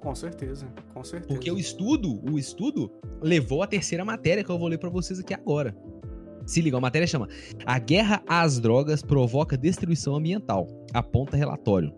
Com 0.00 0.14
certeza, 0.14 0.66
com 0.94 1.02
certeza. 1.02 1.34
Porque 1.34 1.50
o 1.50 1.58
estudo, 1.58 2.20
o 2.30 2.38
estudo 2.38 2.90
levou 3.20 3.62
a 3.62 3.66
terceira 3.66 4.04
matéria 4.04 4.44
que 4.44 4.50
eu 4.50 4.58
vou 4.58 4.68
ler 4.68 4.78
para 4.78 4.88
vocês 4.88 5.18
aqui 5.18 5.34
agora. 5.34 5.76
Se 6.46 6.62
liga, 6.62 6.78
a 6.78 6.80
matéria 6.80 7.06
chama 7.06 7.28
A 7.66 7.78
Guerra 7.78 8.22
às 8.26 8.58
Drogas 8.58 9.02
Provoca 9.02 9.56
Destruição 9.56 10.14
Ambiental, 10.14 10.66
aponta 10.94 11.36
relatório. 11.36 11.92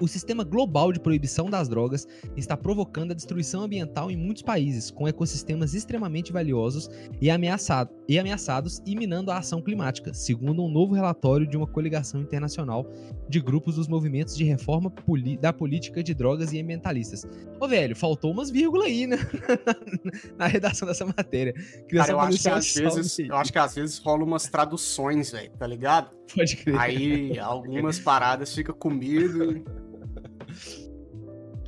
O 0.00 0.06
sistema 0.06 0.44
global 0.44 0.92
de 0.92 1.00
proibição 1.00 1.50
das 1.50 1.68
drogas 1.68 2.06
está 2.36 2.56
provocando 2.56 3.10
a 3.10 3.14
destruição 3.14 3.62
ambiental 3.62 4.10
em 4.10 4.16
muitos 4.16 4.42
países, 4.42 4.90
com 4.90 5.08
ecossistemas 5.08 5.74
extremamente 5.74 6.32
valiosos 6.32 6.88
e, 7.20 7.28
ameaçado, 7.30 7.90
e 8.08 8.18
ameaçados 8.18 8.80
e 8.86 8.94
minando 8.94 9.32
a 9.32 9.38
ação 9.38 9.60
climática, 9.60 10.14
segundo 10.14 10.62
um 10.62 10.70
novo 10.70 10.94
relatório 10.94 11.46
de 11.46 11.56
uma 11.56 11.66
coligação 11.66 12.20
internacional 12.20 12.86
de 13.28 13.40
grupos 13.40 13.74
dos 13.74 13.88
movimentos 13.88 14.36
de 14.36 14.44
reforma 14.44 14.92
da 15.40 15.52
política 15.52 16.02
de 16.02 16.14
drogas 16.14 16.52
e 16.52 16.60
ambientalistas. 16.60 17.26
Ô, 17.60 17.66
velho, 17.66 17.96
faltou 17.96 18.30
umas 18.30 18.50
vírgulas 18.50 18.86
aí, 18.86 19.06
né? 19.06 19.16
na 20.38 20.46
redação 20.46 20.86
dessa 20.86 21.04
matéria. 21.04 21.54
Cara, 21.90 22.12
eu 22.12 22.20
acho, 22.20 22.42
que 22.42 22.48
às 22.48 22.74
vezes, 22.74 23.18
eu 23.18 23.36
acho 23.36 23.52
que 23.52 23.58
às 23.58 23.74
vezes 23.74 23.98
rola 23.98 24.22
umas 24.22 24.46
traduções, 24.46 25.32
velho, 25.32 25.50
tá 25.58 25.66
ligado? 25.66 26.10
Pode 26.34 26.56
crer. 26.56 26.78
Aí 26.78 27.38
algumas 27.38 27.98
paradas 27.98 28.54
ficam 28.54 28.74
comigo. 28.74 29.64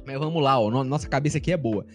Mas 0.06 0.18
vamos 0.18 0.42
lá, 0.42 0.59
ó, 0.59 0.70
nossa 0.85 1.09
cabeça 1.09 1.38
aqui 1.38 1.52
é 1.52 1.56
boa. 1.56 1.87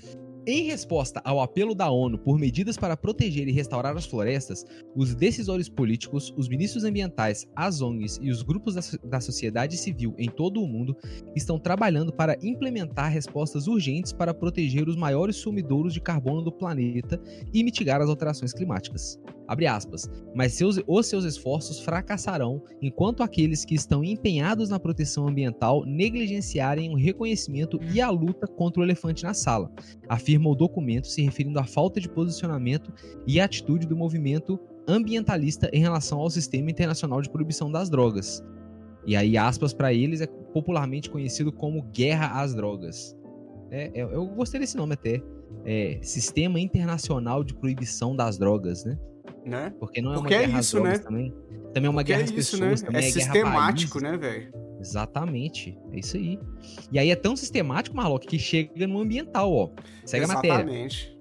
Em 0.48 0.66
resposta 0.66 1.20
ao 1.26 1.42
apelo 1.42 1.74
da 1.74 1.90
ONU 1.90 2.20
por 2.20 2.38
medidas 2.38 2.78
para 2.78 2.96
proteger 2.96 3.48
e 3.48 3.52
restaurar 3.52 3.98
as 3.98 4.06
florestas, 4.06 4.64
os 4.96 5.16
decisores 5.16 5.68
políticos, 5.68 6.32
os 6.38 6.48
ministros 6.48 6.84
ambientais, 6.84 7.48
as 7.56 7.82
ONGs 7.82 8.20
e 8.22 8.30
os 8.30 8.44
grupos 8.44 8.76
da, 8.76 8.82
da, 9.06 9.20
sociedade 9.20 9.76
civil 9.76 10.14
em 10.20 10.30
todo 10.30 10.62
o 10.62 10.68
mundo 10.68 10.96
estão 11.36 11.58
trabalhando 11.58 12.14
para 12.14 12.38
implementar 12.44 13.12
respostas 13.12 13.66
urgentes 13.66 14.14
para 14.14 14.36
proteger 14.36 14.88
os 14.88 14.96
maiores 14.96 15.36
sumidouros 15.38 15.92
de 15.96 16.00
carbono 16.00 16.44
do 16.44 16.52
planeta 16.52 17.20
e 17.52 17.64
mitigar 17.64 18.00
as 18.00 18.10
alterações 18.10 18.54
climáticas. 18.54 19.20
Abre 19.48 19.68
aspas. 19.68 20.10
Mas 20.34 20.54
seus, 20.54 20.80
os 20.88 21.08
seus 21.08 21.24
esforços 21.24 21.80
fracassarão 21.80 22.62
enquanto 22.82 23.24
aqueles 23.24 23.64
que 23.64 23.76
estão 23.76 24.04
empenhados 24.04 24.70
na 24.70 24.80
proteção 24.80 25.28
ambiental 25.28 25.86
negligenciarem 25.86 26.92
o 26.92 26.96
reconhecimento 26.96 27.80
e 27.94 28.02
a 28.02 28.10
luta 28.10 28.48
contra 28.48 28.82
o 28.82 28.84
elefante 28.84 29.24
na 29.24 29.34
sala, 29.34 29.72
afirma 30.10 30.35
o 30.38 30.56
documento 30.56 31.08
se 31.08 31.22
referindo 31.22 31.60
à 31.60 31.64
falta 31.64 32.00
de 32.00 32.10
posicionamento 32.10 32.92
e 33.26 33.40
atitude 33.40 33.86
do 33.86 33.96
movimento 33.96 34.60
ambientalista 34.88 35.70
em 35.74 35.80
relação 35.80 36.20
ao 36.20 36.30
sistema 36.30 36.70
internacional 36.70 37.22
de 37.22 37.30
proibição 37.30 37.72
das 37.72 37.90
drogas. 37.90 38.44
E 39.06 39.16
aí, 39.16 39.38
aspas 39.38 39.74
para 39.74 39.94
eles, 39.94 40.22
é 40.22 40.28
popularmente 40.28 41.10
conhecido 41.10 41.52
como 41.52 41.84
Guerra 41.84 42.42
às 42.42 42.56
Drogas. 42.56 43.16
É, 43.70 43.92
eu, 43.94 44.10
eu 44.10 44.26
gostei 44.28 44.60
desse 44.60 44.78
nome 44.78 44.94
até. 44.94 45.22
É, 45.64 46.00
Sistema 46.02 46.60
Internacional 46.60 47.44
de 47.44 47.54
Proibição 47.54 48.16
das 48.16 48.38
Drogas, 48.38 48.84
né? 48.84 48.98
né? 49.46 49.74
Porque 49.80 50.02
não 50.02 50.14
é 50.14 50.16
Porque 50.16 50.34
uma 50.34 50.42
é 50.42 50.46
guerra 50.48 50.60
isso, 50.60 50.78
às 50.78 50.84
né? 50.84 50.98
também. 50.98 51.34
Também 51.74 51.88
é 51.88 51.90
uma 51.90 52.02
Porque 52.02 52.12
guerra 52.12 52.22
é 52.22 52.24
às 52.24 52.32
isso, 52.32 52.58
pessoas, 52.58 52.82
né? 52.84 52.90
É 52.94 52.98
é, 52.98 53.02
sistemático, 53.02 54.00
né, 54.00 54.18
velho? 54.18 54.65
Exatamente. 54.86 55.78
É 55.92 56.00
isso 56.00 56.16
aí. 56.16 56.40
E 56.92 57.00
aí 57.00 57.10
é 57.10 57.16
tão 57.16 57.36
sistemático, 57.36 57.96
Marlock, 57.96 58.28
que 58.28 58.38
chega 58.38 58.86
no 58.86 59.00
ambiental, 59.00 59.52
ó. 59.52 59.70
Segue 60.06 60.26
a 60.26 60.28
matéria. 60.28 60.56
Exatamente. 60.56 61.16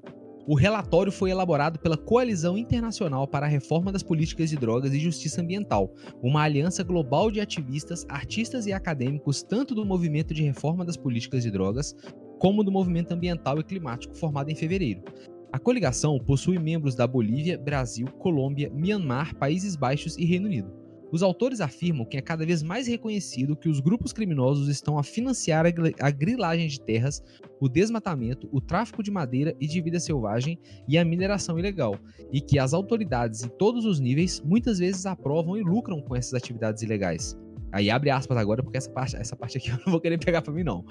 O 0.46 0.54
relatório 0.54 1.10
foi 1.10 1.30
elaborado 1.30 1.78
pela 1.78 1.96
Coalizão 1.96 2.58
Internacional 2.58 3.26
para 3.26 3.46
a 3.46 3.48
Reforma 3.48 3.90
das 3.90 4.02
Políticas 4.02 4.50
de 4.50 4.56
Drogas 4.56 4.92
e 4.92 4.98
Justiça 4.98 5.40
Ambiental, 5.40 5.94
uma 6.22 6.42
aliança 6.42 6.84
global 6.84 7.30
de 7.30 7.40
ativistas, 7.40 8.04
artistas 8.10 8.66
e 8.66 8.72
acadêmicos, 8.72 9.42
tanto 9.42 9.74
do 9.74 9.86
movimento 9.86 10.34
de 10.34 10.42
reforma 10.42 10.84
das 10.84 10.98
políticas 10.98 11.42
de 11.42 11.50
drogas, 11.50 11.96
como 12.38 12.62
do 12.62 12.70
movimento 12.70 13.12
ambiental 13.12 13.58
e 13.58 13.64
climático 13.64 14.14
formado 14.14 14.50
em 14.50 14.54
fevereiro. 14.54 15.02
A 15.50 15.58
coligação 15.58 16.18
possui 16.18 16.58
membros 16.58 16.94
da 16.94 17.06
Bolívia, 17.06 17.56
Brasil, 17.56 18.06
Colômbia, 18.18 18.70
Myanmar, 18.70 19.34
Países 19.36 19.76
Baixos 19.76 20.18
e 20.18 20.26
Reino 20.26 20.46
Unido. 20.46 20.83
Os 21.14 21.22
autores 21.22 21.60
afirmam 21.60 22.04
que 22.04 22.16
é 22.16 22.20
cada 22.20 22.44
vez 22.44 22.60
mais 22.60 22.88
reconhecido 22.88 23.54
que 23.54 23.68
os 23.68 23.78
grupos 23.78 24.12
criminosos 24.12 24.66
estão 24.68 24.98
a 24.98 25.04
financiar 25.04 25.64
a 25.64 25.70
gri- 25.70 25.94
a 26.00 26.10
grilagem 26.10 26.66
de 26.66 26.80
terras, 26.80 27.22
o 27.60 27.68
desmatamento, 27.68 28.48
o 28.50 28.60
tráfico 28.60 29.00
de 29.00 29.12
madeira 29.12 29.54
e 29.60 29.68
de 29.68 29.80
vida 29.80 30.00
selvagem 30.00 30.58
e 30.88 30.98
a 30.98 31.04
mineração 31.04 31.56
ilegal, 31.56 31.96
e 32.32 32.40
que 32.40 32.58
as 32.58 32.74
autoridades 32.74 33.44
em 33.44 33.48
todos 33.48 33.84
os 33.84 34.00
níveis 34.00 34.40
muitas 34.40 34.80
vezes 34.80 35.06
aprovam 35.06 35.56
e 35.56 35.62
lucram 35.62 36.02
com 36.02 36.16
essas 36.16 36.34
atividades 36.34 36.82
ilegais. 36.82 37.38
Aí 37.70 37.90
abre 37.90 38.10
aspas 38.10 38.36
agora, 38.36 38.60
porque 38.60 38.78
essa 38.78 38.90
parte, 38.90 39.14
essa 39.14 39.36
parte 39.36 39.56
aqui 39.56 39.70
eu 39.70 39.76
não 39.86 39.92
vou 39.92 40.00
querer 40.00 40.18
pegar 40.18 40.42
pra 40.42 40.52
mim, 40.52 40.64
não. 40.64 40.84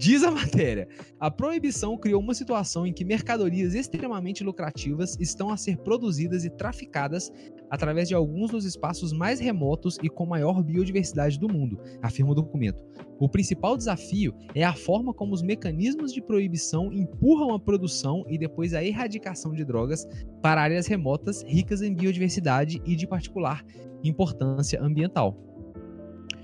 Diz 0.00 0.24
a 0.24 0.30
matéria: 0.30 0.88
a 1.20 1.30
proibição 1.30 1.94
criou 1.94 2.22
uma 2.22 2.32
situação 2.32 2.86
em 2.86 2.92
que 2.92 3.04
mercadorias 3.04 3.74
extremamente 3.74 4.42
lucrativas 4.42 5.14
estão 5.20 5.50
a 5.50 5.58
ser 5.58 5.76
produzidas 5.76 6.42
e 6.42 6.48
traficadas 6.48 7.30
através 7.68 8.08
de 8.08 8.14
alguns 8.14 8.50
dos 8.50 8.64
espaços 8.64 9.12
mais 9.12 9.38
remotos 9.38 9.98
e 10.02 10.08
com 10.08 10.24
maior 10.24 10.62
biodiversidade 10.62 11.38
do 11.38 11.52
mundo, 11.52 11.78
afirma 12.00 12.32
o 12.32 12.34
documento. 12.34 12.82
O 13.18 13.28
principal 13.28 13.76
desafio 13.76 14.34
é 14.54 14.64
a 14.64 14.72
forma 14.72 15.12
como 15.12 15.34
os 15.34 15.42
mecanismos 15.42 16.14
de 16.14 16.22
proibição 16.22 16.90
empurram 16.90 17.52
a 17.52 17.60
produção 17.60 18.24
e 18.26 18.38
depois 18.38 18.72
a 18.72 18.82
erradicação 18.82 19.52
de 19.52 19.66
drogas 19.66 20.08
para 20.40 20.62
áreas 20.62 20.86
remotas 20.86 21.42
ricas 21.42 21.82
em 21.82 21.94
biodiversidade 21.94 22.80
e, 22.86 22.96
de 22.96 23.06
particular, 23.06 23.62
importância 24.02 24.82
ambiental. 24.82 25.49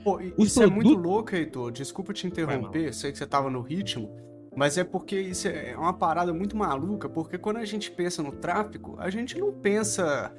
Pô, 0.06 0.20
isso 0.38 0.62
é 0.62 0.66
muito 0.66 0.90
produtos- 0.90 1.10
louco, 1.10 1.34
Heitor. 1.34 1.72
Desculpa 1.72 2.12
te 2.12 2.28
interromper, 2.28 2.94
sei 2.94 3.10
que 3.10 3.18
você 3.18 3.26
tava 3.26 3.50
no 3.50 3.60
ritmo, 3.60 4.08
mas 4.54 4.78
é 4.78 4.84
porque 4.84 5.20
isso 5.20 5.48
é 5.48 5.74
uma 5.76 5.92
parada 5.92 6.32
muito 6.32 6.56
maluca, 6.56 7.08
porque 7.08 7.36
quando 7.36 7.56
a 7.56 7.64
gente 7.64 7.90
pensa 7.90 8.22
no 8.22 8.30
tráfico, 8.30 8.94
a 9.00 9.10
gente 9.10 9.36
não 9.36 9.52
pensa 9.52 10.32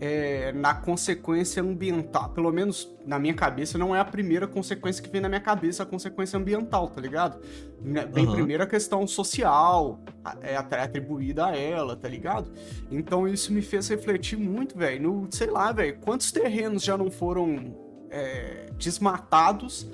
é, 0.00 0.52
na 0.52 0.74
consequência 0.74 1.60
ambiental. 1.62 2.28
Pelo 2.28 2.52
menos 2.52 2.94
na 3.06 3.18
minha 3.18 3.32
cabeça, 3.34 3.76
não 3.78 3.96
é 3.96 3.98
a 3.98 4.04
primeira 4.04 4.46
consequência 4.46 5.02
que 5.02 5.08
vem 5.10 5.20
na 5.22 5.28
minha 5.28 5.40
cabeça, 5.40 5.82
a 5.82 5.86
consequência 5.86 6.38
ambiental, 6.38 6.86
tá 6.88 7.00
ligado? 7.00 7.40
Né, 7.82 8.06
Vem 8.12 8.24
Aham. 8.26 8.34
primeiro 8.36 8.62
a 8.62 8.66
questão 8.66 9.06
social, 9.08 9.98
é 10.42 10.54
atri- 10.54 10.78
atribuída 10.80 11.46
a 11.46 11.56
ela, 11.56 11.96
tá 11.96 12.06
ligado? 12.08 12.52
Então 12.92 13.26
isso 13.26 13.52
me 13.54 13.60
fez 13.62 13.88
refletir 13.88 14.36
muito, 14.38 14.76
velho, 14.78 15.02
no, 15.02 15.26
sei 15.32 15.48
lá, 15.48 15.72
velho, 15.72 15.98
quantos 16.00 16.30
terrenos 16.30 16.84
já 16.84 16.96
não 16.96 17.10
foram 17.10 17.87
é, 18.10 18.66
desmatados 18.76 19.90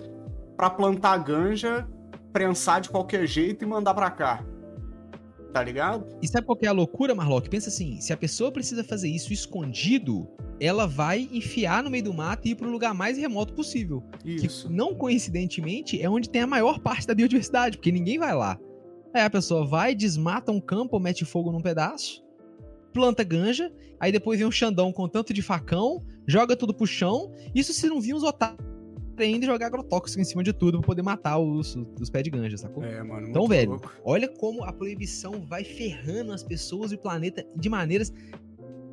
pra 0.56 0.71
plantar 0.71 1.16
ganja, 1.18 1.88
prensar 2.33 2.80
de 2.80 2.88
qualquer 2.88 3.26
jeito 3.26 3.64
e 3.64 3.66
mandar 3.66 3.94
pra 3.94 4.11
cá. 4.11 4.44
Tá 5.52 5.62
ligado? 5.62 6.06
E 6.21 6.26
sabe 6.26 6.47
qual 6.47 6.56
que 6.56 6.66
é 6.66 6.68
a 6.68 6.73
loucura, 6.73 7.14
Marlock? 7.14 7.49
Pensa 7.49 7.68
assim, 7.68 8.00
se 8.00 8.12
a 8.12 8.16
pessoa 8.16 8.50
precisa 8.50 8.83
fazer 8.83 9.09
isso 9.09 9.33
escondido, 9.33 10.28
ela 10.59 10.85
vai 10.85 11.28
enfiar 11.33 11.83
no 11.83 11.90
meio 11.90 12.02
do 12.02 12.12
mato 12.12 12.49
e 12.49 12.50
ir 12.50 12.54
para 12.56 12.66
o 12.66 12.71
lugar 12.71 12.92
mais 12.92 13.16
remoto 13.16 13.54
possível. 13.54 14.02
Isso. 14.25 14.66
Que, 14.66 14.75
não 14.75 14.97
coincidentemente, 14.97 16.00
é 16.02 16.11
onde 16.11 16.28
tem 16.28 16.42
a 16.42 16.47
maior 16.47 16.80
parte 16.80 17.06
da 17.06 17.14
biodiversidade, 17.14 17.76
porque 17.76 17.92
ninguém 17.92 18.18
vai 18.18 18.35
lá. 18.35 18.59
Aí 19.14 19.23
a 19.23 19.30
pessoa 19.30 19.64
vai, 19.64 19.94
desmata 19.94 20.50
um 20.50 20.61
campo, 20.61 20.99
mete 20.99 21.25
fogo 21.25 21.52
num 21.52 21.61
pedaço, 21.61 22.25
planta 22.92 23.23
ganja, 23.23 23.73
aí 24.00 24.11
depois 24.11 24.40
vem 24.40 24.49
um 24.49 24.50
Xandão 24.50 24.92
com 24.92 25.09
tanto 25.09 25.33
de 25.33 25.40
facão, 25.40 26.00
joga 26.26 26.56
tudo 26.56 26.74
pro 26.74 26.86
chão. 26.86 27.32
Isso 27.54 27.72
se 27.72 27.86
não 27.86 28.00
vir 28.00 28.14
uns 28.14 28.22
otários 28.22 28.74
ainda 29.16 29.46
jogar 29.46 29.66
agrotóxico 29.66 30.20
em 30.20 30.24
cima 30.24 30.42
de 30.42 30.52
tudo 30.52 30.78
pra 30.78 30.86
poder 30.86 31.02
matar 31.02 31.38
os, 31.38 31.76
os 32.00 32.10
pés 32.10 32.24
de 32.24 32.30
ganja, 32.30 32.56
sacou? 32.56 32.82
É, 32.82 33.02
mano. 33.02 33.28
Então, 33.28 33.46
velho, 33.46 33.70
louco. 33.72 33.92
olha 34.04 34.28
como 34.28 34.64
a 34.64 34.72
proibição 34.72 35.46
vai 35.46 35.62
ferrando 35.62 36.32
as 36.32 36.42
pessoas 36.42 36.90
e 36.90 36.96
o 36.96 36.98
planeta 36.98 37.46
de 37.54 37.68
maneiras 37.68 38.12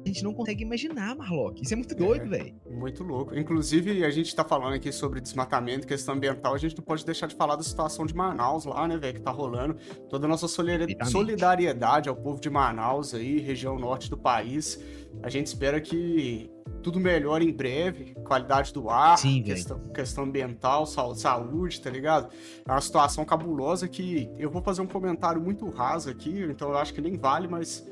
a 0.04 0.08
gente 0.08 0.24
não 0.24 0.34
consegue 0.34 0.64
imaginar, 0.64 1.16
Marlock. 1.16 1.62
Isso 1.62 1.74
é 1.74 1.78
muito 1.78 1.96
doido, 1.96 2.26
É. 2.26 2.38
velho. 2.38 2.56
Muito 2.70 3.04
louco. 3.04 3.36
Inclusive, 3.38 4.04
a 4.04 4.10
gente 4.10 4.36
tá 4.36 4.44
falando 4.44 4.74
aqui 4.74 4.92
sobre 4.92 5.22
desmatamento, 5.22 5.86
questão 5.86 6.16
ambiental, 6.16 6.54
a 6.54 6.58
gente 6.58 6.76
não 6.78 6.84
pode 6.84 7.06
deixar 7.06 7.28
de 7.28 7.36
falar 7.36 7.56
da 7.56 7.64
situação 7.64 8.06
de 8.06 8.16
Manaus 8.16 8.66
lá, 8.66 8.88
né, 8.88 8.98
velho, 8.98 9.16
que 9.16 9.22
tá 9.22 9.32
rolando. 9.32 9.76
Toda 10.10 10.26
a 10.26 10.30
nossa 10.30 10.48
solidariedade 10.48 12.10
ao 12.10 12.16
povo 12.16 12.40
de 12.42 12.50
Manaus 12.50 13.14
aí, 13.14 13.40
região 13.40 13.78
norte 13.78 14.10
do 14.10 14.18
país. 14.18 14.80
A 15.22 15.30
gente 15.30 15.48
espera 15.48 15.80
que 15.82 16.50
tudo 16.82 17.00
melhore 17.00 17.46
em 17.48 17.52
breve, 17.54 18.16
qualidade 18.26 18.74
do 18.74 18.90
ar, 18.90 19.18
Sim, 19.18 19.44
questão, 19.44 19.80
questão 19.94 20.24
ambiental, 20.24 20.86
saúde, 20.86 21.80
tá 21.82 21.90
ligado? 21.90 22.34
É 22.68 22.72
uma 22.72 22.82
situação 22.82 23.24
cabulosa 23.26 23.88
que 23.88 24.30
eu 24.40 24.50
vou 24.50 24.62
fazer 24.62 24.82
um 24.82 24.88
comentário 24.88 25.42
muito 25.42 25.70
raso 25.70 26.10
aqui, 26.10 26.42
então 26.50 26.70
eu 26.70 26.78
acho 26.78 26.94
que 26.94 27.02
nem 27.02 27.18
vale, 27.18 27.48
mas 27.48 27.86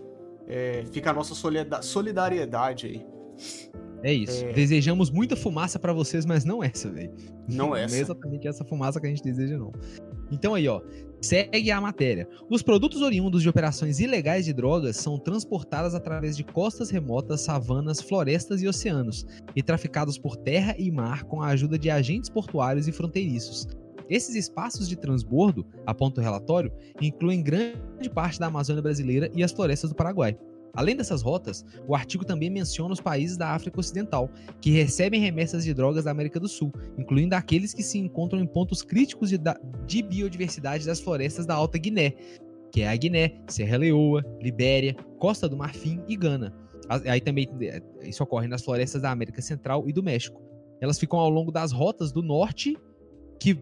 é, 0.50 0.84
fica 0.92 1.12
a 1.12 1.14
nossa 1.14 1.34
solida- 1.36 1.82
solidariedade 1.82 2.88
aí. 2.88 3.06
É 4.02 4.14
isso. 4.14 4.46
É. 4.46 4.54
Desejamos 4.54 5.10
muita 5.12 5.36
fumaça 5.36 5.78
pra 5.78 5.92
vocês, 5.94 6.26
mas 6.26 6.46
não 6.46 6.64
essa, 6.64 6.90
velho. 6.90 7.12
Não 7.48 7.76
essa. 7.76 7.96
é 7.98 8.00
exatamente 8.00 8.48
essa 8.48 8.64
fumaça 8.66 9.00
que 9.00 9.06
a 9.08 9.10
gente 9.10 9.22
deseja, 9.24 9.58
não. 9.58 9.72
Então 10.32 10.54
aí, 10.56 10.68
ó. 10.68 10.82
Segue 11.22 11.70
a 11.70 11.82
matéria. 11.82 12.26
Os 12.50 12.64
produtos 12.64 13.02
oriundos 13.02 13.42
de 13.42 13.50
operações 13.50 14.00
ilegais 14.00 14.46
de 14.46 14.54
drogas 14.54 14.96
são 14.96 15.20
transportados 15.20 15.94
através 15.94 16.38
de 16.38 16.46
costas 16.46 16.90
remotas, 16.90 17.42
savanas, 17.42 18.00
florestas 18.02 18.62
e 18.62 18.68
oceanos, 18.70 19.26
e 19.54 19.62
traficados 19.62 20.18
por 20.18 20.38
terra 20.38 20.76
e 20.80 20.90
mar 20.90 21.26
com 21.26 21.42
a 21.42 21.48
ajuda 21.48 21.78
de 21.78 21.90
agentes 21.90 22.30
portuários 22.30 22.88
e 22.88 22.94
fronteiriços. 22.94 23.68
Esses 24.10 24.36
espaços 24.36 24.90
de 24.90 24.96
transbordo, 24.96 25.66
aponta 25.86 26.20
o 26.20 26.24
relatório, 26.24 26.72
incluem 27.00 27.44
grande 27.44 28.10
parte 28.14 28.40
da 28.40 28.48
Amazônia 28.48 28.82
brasileira 28.82 29.30
e 29.36 29.44
as 29.44 29.52
florestas 29.52 29.90
do 29.92 29.96
Paraguai. 29.96 30.38
Além 30.74 30.96
dessas 30.96 31.22
rotas, 31.22 31.66
o 31.88 31.96
artigo 31.96 32.24
também 32.24 32.50
menciona 32.50 32.94
os 32.94 33.02
países 33.02 33.38
da 33.38 33.50
África 33.50 33.80
Ocidental, 33.80 34.30
que 34.62 34.72
recebem 34.72 35.20
remessas 35.20 35.64
de 35.64 35.74
drogas 35.74 36.06
da 36.06 36.12
América 36.12 36.40
do 36.40 36.48
Sul, 36.48 36.72
incluindo 36.98 37.36
aqueles 37.36 37.74
que 37.74 37.84
se 37.84 37.98
encontram 37.98 38.40
em 38.40 38.48
pontos 38.48 38.82
críticos 38.82 39.30
de, 39.30 39.40
de 39.86 40.02
biodiversidade 40.02 40.86
das 40.86 41.00
florestas 41.00 41.46
da 41.46 41.56
Alta 41.56 41.78
Guiné, 41.78 42.14
que 42.72 42.82
é 42.82 42.88
a 42.88 42.96
Guiné, 42.96 43.42
Serra 43.48 43.78
Leoa, 43.78 44.24
Libéria, 44.42 44.96
Costa 45.18 45.50
do 45.50 45.58
Marfim 45.58 46.02
e 46.08 46.16
Gana. 46.16 46.54
Aí 46.88 47.22
também 47.22 47.48
é, 47.62 47.82
isso 48.04 48.24
ocorre 48.24 48.48
nas 48.48 48.64
florestas 48.64 49.02
da 49.02 49.12
América 49.12 49.42
Central 49.42 49.88
e 49.88 49.94
do 49.94 50.02
México. 50.02 50.42
Elas 50.82 50.98
ficam 50.98 51.20
ao 51.20 51.30
longo 51.30 51.52
das 51.52 51.72
rotas 51.72 52.12
do 52.12 52.22
norte 52.22 52.78
que 53.40 53.58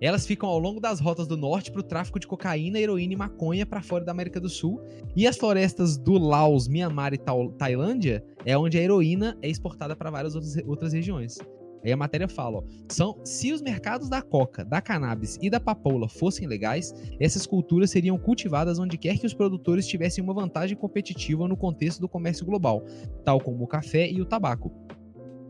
elas 0.00 0.26
ficam 0.26 0.48
ao 0.48 0.58
longo 0.58 0.80
das 0.80 1.00
rotas 1.00 1.26
do 1.26 1.36
norte 1.36 1.70
para 1.70 1.80
o 1.80 1.82
tráfico 1.82 2.18
de 2.18 2.26
cocaína, 2.26 2.78
heroína 2.78 3.14
e 3.14 3.16
maconha 3.16 3.64
para 3.64 3.82
fora 3.82 4.04
da 4.04 4.12
América 4.12 4.40
do 4.40 4.48
Sul. 4.48 4.80
E 5.16 5.26
as 5.26 5.36
florestas 5.36 5.96
do 5.96 6.18
Laos, 6.18 6.68
Mianmar 6.68 7.14
e 7.14 7.18
Tailândia 7.56 8.24
é 8.44 8.56
onde 8.56 8.78
a 8.78 8.82
heroína 8.82 9.38
é 9.40 9.48
exportada 9.48 9.96
para 9.96 10.10
várias 10.10 10.34
outras, 10.34 10.56
outras 10.66 10.92
regiões. 10.92 11.38
Aí 11.84 11.92
a 11.92 11.96
matéria 11.96 12.26
fala, 12.26 12.58
ó, 12.58 12.62
são, 12.88 13.20
se 13.24 13.52
os 13.52 13.60
mercados 13.60 14.08
da 14.08 14.22
coca, 14.22 14.64
da 14.64 14.80
cannabis 14.80 15.38
e 15.42 15.50
da 15.50 15.60
papoula 15.60 16.08
fossem 16.08 16.46
legais, 16.46 16.94
essas 17.20 17.46
culturas 17.46 17.90
seriam 17.90 18.18
cultivadas 18.18 18.78
onde 18.78 18.96
quer 18.96 19.18
que 19.18 19.26
os 19.26 19.34
produtores 19.34 19.86
tivessem 19.86 20.24
uma 20.24 20.32
vantagem 20.32 20.76
competitiva 20.76 21.46
no 21.46 21.56
contexto 21.56 22.00
do 22.00 22.08
comércio 22.08 22.46
global, 22.46 22.82
tal 23.22 23.38
como 23.38 23.64
o 23.64 23.66
café 23.66 24.10
e 24.10 24.20
o 24.22 24.24
tabaco. 24.24 24.72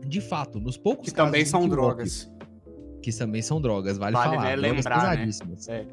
De 0.05 0.19
fato, 0.19 0.59
nos 0.59 0.77
poucos 0.77 1.09
Que 1.09 1.15
também 1.15 1.41
casos 1.43 1.47
em 1.47 1.51
são 1.51 1.69
drogas. 1.69 2.34
Que 3.11 3.15
também 3.15 3.41
são 3.41 3.61
drogas, 3.61 3.97
vale, 3.99 4.13
Vale, 4.15 4.35
falar. 4.35 4.43
né, 4.49 4.55
lembrar, 4.55 5.17
né? 5.17 5.29
É. 5.67 5.85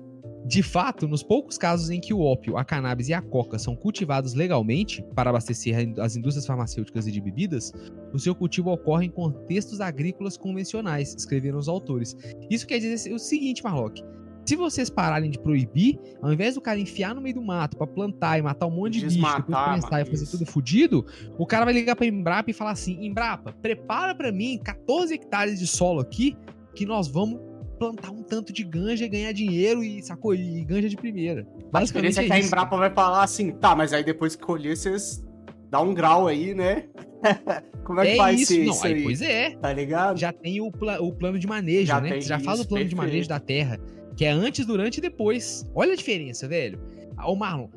De 0.46 0.62
fato, 0.62 1.06
nos 1.06 1.22
poucos 1.22 1.56
casos 1.58 1.90
em 1.90 2.00
que 2.00 2.12
o 2.12 2.20
ópio, 2.20 2.56
a 2.56 2.64
cannabis 2.64 3.08
e 3.08 3.14
a 3.14 3.20
coca 3.20 3.58
são 3.58 3.76
cultivados 3.76 4.32
legalmente 4.34 5.04
para 5.14 5.30
abastecer 5.30 5.92
as 6.00 6.16
indústrias 6.16 6.46
farmacêuticas 6.46 7.06
e 7.06 7.12
de 7.12 7.20
bebidas, 7.20 7.72
o 8.12 8.18
seu 8.18 8.34
cultivo 8.34 8.70
ocorre 8.72 9.06
em 9.06 9.10
contextos 9.10 9.80
agrícolas 9.80 10.36
convencionais, 10.36 11.14
escreveram 11.14 11.58
os 11.58 11.68
autores. 11.68 12.16
Isso 12.50 12.66
quer 12.66 12.78
dizer 12.78 13.12
o 13.12 13.18
seguinte, 13.18 13.62
Marlock. 13.62 14.02
Se 14.44 14.56
vocês 14.56 14.90
pararem 14.90 15.30
de 15.30 15.38
proibir, 15.38 16.00
ao 16.20 16.32
invés 16.32 16.56
do 16.56 16.60
cara 16.60 16.80
enfiar 16.80 17.14
no 17.14 17.20
meio 17.20 17.36
do 17.36 17.42
mato 17.42 17.76
pra 17.76 17.86
plantar 17.86 18.38
e 18.38 18.42
matar 18.42 18.66
um 18.66 18.70
monte 18.72 18.94
de 18.98 19.04
bicho, 19.06 19.18
depois 19.18 19.44
Desmatar, 19.44 19.70
prensar 19.72 20.00
e 20.02 20.04
fazer 20.06 20.24
isso. 20.24 20.36
tudo 20.38 20.50
fudido, 20.50 21.06
o 21.38 21.46
cara 21.46 21.64
vai 21.64 21.72
ligar 21.74 21.94
pra 21.94 22.06
Embrapa 22.06 22.50
e 22.50 22.54
falar 22.54 22.72
assim: 22.72 23.04
Embrapa, 23.04 23.52
prepara 23.62 24.14
pra 24.14 24.32
mim 24.32 24.58
14 24.58 25.14
hectares 25.14 25.60
de 25.60 25.66
solo 25.68 26.00
aqui 26.00 26.36
que 26.74 26.86
nós 26.86 27.08
vamos 27.08 27.40
plantar 27.78 28.10
um 28.10 28.22
tanto 28.22 28.52
de 28.52 28.62
ganja 28.64 29.04
e 29.04 29.08
ganhar 29.08 29.32
dinheiro 29.32 29.82
e 29.82 30.02
sacou? 30.02 30.34
E 30.34 30.64
ganja 30.64 30.88
de 30.88 30.96
primeira. 30.96 31.42
A 31.42 31.70
Basicamente 31.70 32.10
diferença 32.10 32.22
é 32.22 32.24
que 32.26 32.32
a. 32.32 32.46
Embrapa 32.46 32.76
vai 32.76 32.90
falar 32.92 33.22
assim, 33.24 33.50
tá, 33.52 33.74
mas 33.74 33.92
aí 33.92 34.04
depois 34.04 34.36
que 34.36 34.42
colher, 34.42 34.76
vocês 34.76 35.24
dá 35.70 35.80
um 35.80 35.92
grau 35.94 36.28
aí, 36.28 36.54
né? 36.54 36.84
Como 37.84 38.00
é 38.00 38.04
que 38.06 38.10
É 38.12 38.16
vai 38.16 38.34
isso, 38.34 38.52
ser 38.52 38.64
não. 38.64 38.72
isso 38.72 38.86
aí, 38.86 38.94
aí? 38.94 39.02
Pois 39.02 39.22
é. 39.22 39.50
Tá 39.56 39.72
ligado? 39.72 40.18
Já 40.18 40.32
tem 40.32 40.60
o, 40.60 40.70
pla- 40.70 41.00
o 41.00 41.12
plano 41.12 41.38
de 41.38 41.46
manejo, 41.46 41.86
Já 41.86 42.00
né? 42.00 42.10
Você 42.20 42.20
já 42.28 42.38
faz 42.38 42.58
isso, 42.58 42.66
o 42.66 42.68
plano 42.68 42.84
de 42.84 42.94
manejo 42.94 43.28
perfeito. 43.28 43.28
da 43.28 43.40
terra, 43.40 43.78
que 44.16 44.24
é 44.24 44.30
antes, 44.30 44.64
durante 44.66 44.98
e 44.98 45.00
depois. 45.00 45.68
Olha 45.74 45.92
a 45.92 45.96
diferença, 45.96 46.46
velho. 46.46 46.78
Ah, 47.16 47.28
Ô, 47.30 47.34
Marlon, 47.34 47.68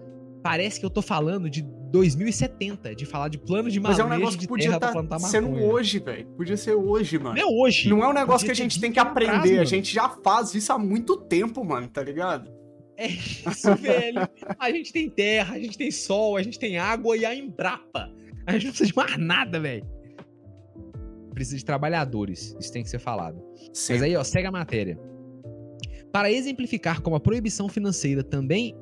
parece 0.44 0.80
que 0.80 0.86
eu 0.86 0.90
tô 0.90 1.02
falando 1.02 1.50
de 1.50 1.64
2070, 1.96 2.94
de 2.94 3.06
falar 3.06 3.30
de 3.30 3.38
plano 3.38 3.70
de 3.72 3.80
Mas 3.80 3.98
é 3.98 4.04
manejo 4.04 4.16
um 4.16 4.20
negócio 4.20 4.40
que 4.40 4.48
podia 4.48 4.74
estar 4.74 4.92
plantar 4.92 5.20
sendo 5.20 5.50
maconha. 5.50 5.72
hoje, 5.72 6.00
velho. 6.00 6.28
Podia 6.36 6.58
ser 6.58 6.74
hoje, 6.74 7.18
mano. 7.18 7.36
Não 7.36 7.42
é 7.42 7.46
hoje. 7.46 7.90
Não 7.90 8.04
é 8.04 8.08
um 8.08 8.14
negócio 8.14 8.46
que 8.46 8.52
a 8.52 8.56
gente 8.56 8.80
tem 8.80 8.90
20 8.90 8.94
que 8.94 9.00
atrás, 9.00 9.40
aprender. 9.40 9.60
a 9.60 9.64
gente 9.64 9.94
já 9.94 10.10
faz 10.10 10.54
isso 10.54 10.74
há 10.74 10.78
muito 10.78 11.16
tempo, 11.18 11.64
mano, 11.64 11.88
tá 11.88 12.04
ligado? 12.04 12.52
É 12.98 13.08
isso, 13.08 13.76
velho. 13.76 14.28
A 14.60 14.70
gente 14.72 14.92
tem 14.92 15.10
terra, 15.10 15.56
a 15.56 15.60
gente 15.60 15.78
tem 15.78 15.92
sol, 15.92 16.38
a 16.38 16.44
gente 16.44 16.60
tem 16.60 16.78
água 16.78 17.16
e 17.18 17.26
a 17.26 17.34
Embrapa. 17.34 18.12
A 18.46 18.54
gente 18.54 18.66
não 18.66 18.72
precisa 18.72 18.88
de 18.88 18.96
mais 18.96 19.18
nada, 19.18 19.60
velho. 19.60 19.86
Precisa 21.34 21.58
de 21.58 21.66
trabalhadores. 21.66 22.56
Isso 22.60 22.72
tem 22.72 22.84
que 22.84 22.90
ser 22.90 23.00
falado. 23.00 23.42
Mas 23.68 23.78
Sempre. 23.78 24.06
aí, 24.06 24.16
ó, 24.16 24.24
segue 24.24 24.48
a 24.48 24.52
matéria. 24.52 24.98
Para 26.12 26.32
exemplificar 26.32 27.02
como 27.02 27.16
a 27.16 27.20
proibição 27.20 27.68
financeira 27.68 28.24
também. 28.24 28.74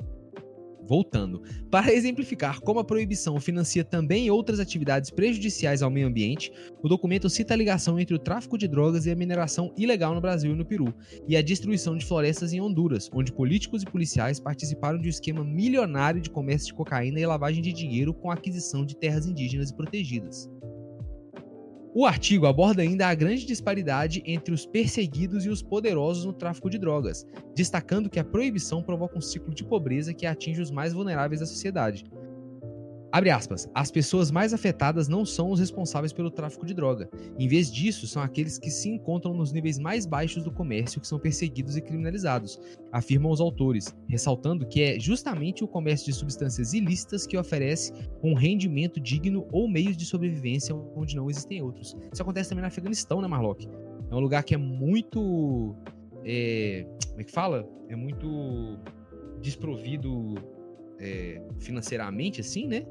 Voltando. 0.88 1.42
Para 1.72 1.94
exemplificar 1.94 2.60
como 2.60 2.80
a 2.80 2.84
proibição 2.84 3.40
financia 3.40 3.84
também 3.84 4.30
outras 4.30 4.60
atividades 4.60 5.10
prejudiciais 5.10 5.82
ao 5.82 5.90
meio 5.90 6.08
ambiente, 6.08 6.52
o 6.82 6.90
documento 6.90 7.30
cita 7.30 7.54
a 7.54 7.58
ligação 7.58 8.00
entre 8.00 8.16
o 8.16 8.20
tráfico 8.20 8.58
de 8.58 8.68
drogas 8.68 9.06
e 9.06 9.12
a 9.12 9.16
mineração 9.16 9.74
ilegal 9.78 10.14
no 10.14 10.22
Brasil 10.22 10.52
e 10.52 10.56
no 10.56 10.66
Peru, 10.66 10.94
e 11.28 11.38
a 11.38 11.42
destruição 11.42 11.98
de 11.98 12.06
florestas 12.06 12.54
em 12.54 12.62
Honduras, 12.62 13.10
onde 13.14 13.32
políticos 13.32 13.84
e 13.84 13.86
policiais 13.86 14.40
participaram 14.40 15.00
de 15.00 15.08
um 15.08 15.10
esquema 15.10 15.44
milionário 15.44 16.22
de 16.22 16.30
comércio 16.30 16.68
de 16.68 16.74
cocaína 16.74 17.20
e 17.20 17.26
lavagem 17.26 17.62
de 17.62 17.72
dinheiro 17.72 18.14
com 18.14 18.30
a 18.30 18.34
aquisição 18.34 18.86
de 18.86 18.96
terras 18.98 19.26
indígenas 19.26 19.70
e 19.70 19.76
protegidas. 19.76 20.50
O 21.96 22.08
artigo 22.08 22.48
aborda 22.48 22.82
ainda 22.82 23.08
a 23.08 23.14
grande 23.14 23.46
disparidade 23.46 24.24
entre 24.26 24.52
os 24.52 24.66
perseguidos 24.66 25.46
e 25.46 25.50
os 25.50 25.62
poderosos 25.62 26.26
no 26.26 26.34
tráfico 26.34 26.68
de 26.68 26.80
drogas, 26.80 27.24
destacando 27.56 28.10
que 28.10 28.20
a 28.20 28.24
proibição 28.24 28.82
provoca 28.82 29.16
um 29.16 29.22
ciclo 29.22 29.54
de 29.54 29.64
pobreza 29.64 30.12
que 30.12 30.26
atinge 30.26 30.60
os 30.60 30.72
mais 30.72 30.92
vulneráveis 30.92 31.42
da 31.42 31.46
sociedade. 31.46 32.04
Abre 33.14 33.30
aspas, 33.30 33.70
as 33.76 33.92
pessoas 33.92 34.32
mais 34.32 34.56
afetadas 34.56 35.08
não 35.08 35.24
são 35.24 35.52
os 35.52 35.60
responsáveis 35.60 36.12
pelo 36.12 36.32
tráfico 36.32 36.66
de 36.66 36.74
droga. 36.74 37.08
Em 37.38 37.48
vez 37.48 37.72
disso, 37.72 38.08
são 38.08 38.24
aqueles 38.24 38.58
que 38.58 38.72
se 38.72 38.90
encontram 38.90 39.36
nos 39.36 39.54
níveis 39.54 39.78
mais 39.78 40.08
baixos 40.08 40.42
do 40.42 40.50
comércio 40.52 41.00
que 41.00 41.08
são 41.08 41.20
perseguidos 41.20 41.78
e 41.78 41.82
criminalizados, 41.82 42.60
afirmam 42.92 43.32
os 43.32 43.40
autores, 43.40 43.96
ressaltando 44.10 44.66
que 44.66 44.82
é 44.82 45.00
justamente 45.00 45.64
o 45.64 45.68
comércio 45.68 46.08
de 46.08 46.14
substâncias 46.14 46.74
ilícitas 46.74 47.28
que 47.28 47.38
oferece 47.38 47.94
um 48.24 48.34
rendimento 48.34 49.00
digno 49.00 49.48
ou 49.52 49.70
meios 49.70 49.96
de 49.96 50.08
sobrevivência 50.08 50.74
onde 50.96 51.16
não 51.16 51.30
existem 51.30 51.62
outros. 51.62 51.96
Isso 52.12 52.24
acontece 52.24 52.50
também 52.50 52.64
no 52.64 52.68
Afeganistão, 52.68 53.22
né, 53.22 53.28
Marlock? 53.28 53.70
É 54.10 54.16
um 54.16 54.20
lugar 54.20 54.44
que 54.44 54.56
é 54.56 54.58
muito. 54.58 55.76
é, 56.26 56.88
como 57.10 57.22
é 57.22 57.24
que 57.24 57.32
fala? 57.32 57.70
É 57.90 57.96
muito 57.96 58.80
desprovido 59.40 60.34
é, 61.00 61.42
financeiramente, 61.60 62.42
assim, 62.42 62.68
né? 62.68 62.86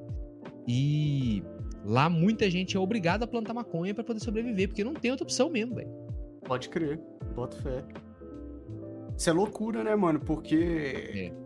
E 0.67 1.43
lá 1.85 2.09
muita 2.09 2.51
gente 2.51 2.77
é 2.77 2.81
obrigada 2.81 3.25
a 3.25 3.29
plantar 3.29 3.55
maconha 3.55 3.95
pra 3.95 4.05
poder 4.05 4.21
sobreviver, 4.21 4.69
porque 4.69 4.85
não 4.85 4.95
tem 4.95 5.11
outra 5.11 5.25
opção 5.25 5.51
mesmo, 5.51 5.75
velho. 5.75 5.91
Pode 6.45 6.69
crer. 6.69 7.01
Bota 7.35 7.57
fé. 7.57 7.85
Isso 9.17 9.31
é 9.31 9.33
loucura, 9.33 9.85
né, 9.85 9.95
mano? 9.95 10.21
Porque. 10.21 11.33
É. 11.37 11.43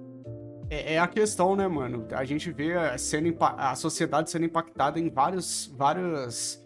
É, 0.69 0.95
é 0.95 0.99
a 0.99 1.07
questão, 1.07 1.55
né, 1.55 1.69
mano? 1.69 2.07
A 2.11 2.25
gente 2.25 2.51
vê 2.51 2.75
a, 2.75 2.99
sendo, 2.99 3.35
a 3.41 3.75
sociedade 3.77 4.31
sendo 4.31 4.47
impactada 4.47 4.99
em 4.99 5.09
vários, 5.09 5.73
várias 5.77 6.65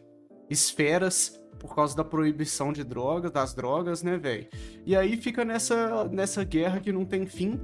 esferas 0.49 1.39
por 1.59 1.75
causa 1.75 1.95
da 1.95 2.03
proibição 2.03 2.73
de 2.73 2.83
drogas, 2.83 3.31
das 3.31 3.53
drogas, 3.53 4.03
né, 4.03 4.17
velho? 4.17 4.47
E 4.87 4.97
aí 4.97 5.17
fica 5.17 5.45
nessa, 5.45 6.09
nessa 6.09 6.43
guerra 6.43 6.81
que 6.81 6.91
não 6.91 7.05
tem 7.05 7.27
fim, 7.27 7.61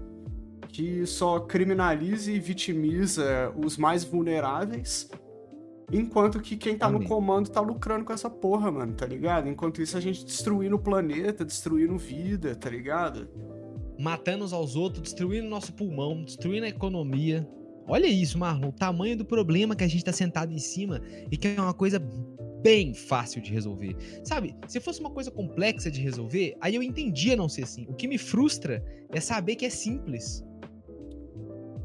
que 0.76 1.06
só 1.06 1.40
criminaliza 1.40 2.30
e 2.30 2.38
vitimiza 2.38 3.50
os 3.56 3.78
mais 3.78 4.04
vulneráveis, 4.04 5.08
enquanto 5.90 6.38
que 6.38 6.54
quem 6.54 6.76
tá 6.76 6.84
Amém. 6.84 7.00
no 7.00 7.08
comando 7.08 7.48
tá 7.48 7.62
lucrando 7.62 8.04
com 8.04 8.12
essa 8.12 8.28
porra, 8.28 8.70
mano, 8.70 8.92
tá 8.92 9.06
ligado? 9.06 9.48
Enquanto 9.48 9.80
isso 9.80 9.96
a 9.96 10.00
gente 10.00 10.22
destruindo 10.22 10.76
o 10.76 10.78
planeta, 10.78 11.46
destruindo 11.46 11.96
vida, 11.96 12.54
tá 12.54 12.68
ligado? 12.68 13.26
Matando 13.98 14.44
uns 14.44 14.52
aos 14.52 14.76
outros, 14.76 15.02
destruindo 15.02 15.48
nosso 15.48 15.72
pulmão, 15.72 16.22
destruindo 16.22 16.66
a 16.66 16.68
economia. 16.68 17.48
Olha 17.88 18.06
isso, 18.06 18.38
Marlon, 18.38 18.68
o 18.68 18.72
tamanho 18.72 19.16
do 19.16 19.24
problema 19.24 19.74
que 19.74 19.84
a 19.84 19.88
gente 19.88 20.04
tá 20.04 20.12
sentado 20.12 20.52
em 20.52 20.58
cima 20.58 21.00
e 21.30 21.38
que 21.38 21.48
é 21.48 21.58
uma 21.58 21.72
coisa 21.72 21.98
bem 22.62 22.92
fácil 22.92 23.40
de 23.40 23.50
resolver. 23.50 23.96
Sabe, 24.24 24.54
se 24.68 24.78
fosse 24.78 25.00
uma 25.00 25.10
coisa 25.10 25.30
complexa 25.30 25.90
de 25.90 26.02
resolver, 26.02 26.54
aí 26.60 26.74
eu 26.74 26.82
entendia 26.82 27.34
não 27.34 27.48
ser 27.48 27.62
assim. 27.62 27.86
O 27.88 27.94
que 27.94 28.06
me 28.06 28.18
frustra 28.18 28.84
é 29.10 29.20
saber 29.20 29.56
que 29.56 29.64
é 29.64 29.70
simples. 29.70 30.44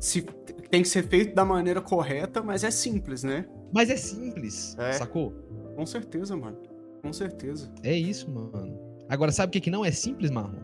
Se 0.02 0.22
tem 0.70 0.82
que 0.82 0.90
ser 0.90 1.08
feito 1.08 1.34
da 1.34 1.46
maneira 1.46 1.80
correta, 1.80 2.42
mas 2.42 2.64
é 2.64 2.72
simples, 2.72 3.24
né? 3.24 3.46
Mas 3.72 3.90
é 3.90 3.96
simples, 3.96 4.76
é. 4.78 4.94
sacou? 4.94 5.32
Com 5.76 5.86
certeza, 5.86 6.36
mano. 6.36 6.58
Com 7.02 7.14
certeza. 7.14 7.72
É 7.84 7.94
isso, 7.94 8.30
mano. 8.30 8.78
Agora, 9.08 9.32
sabe 9.32 9.50
o 9.50 9.52
que, 9.54 9.62
que 9.62 9.72
não 9.72 9.86
é 9.86 9.92
simples, 9.92 10.32
Marlon? 10.32 10.60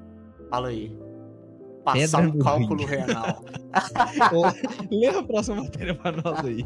Fala 0.50 0.70
aí 0.70 0.98
passar 1.94 2.22
um 2.22 2.38
cálculo 2.38 2.86
rim. 2.86 2.98
renal. 2.98 3.44
Lê 4.92 5.08
a 5.08 5.24
próxima 5.24 5.64
matéria 5.64 5.96
pra 5.96 6.12
nós 6.12 6.46
aí. 6.46 6.64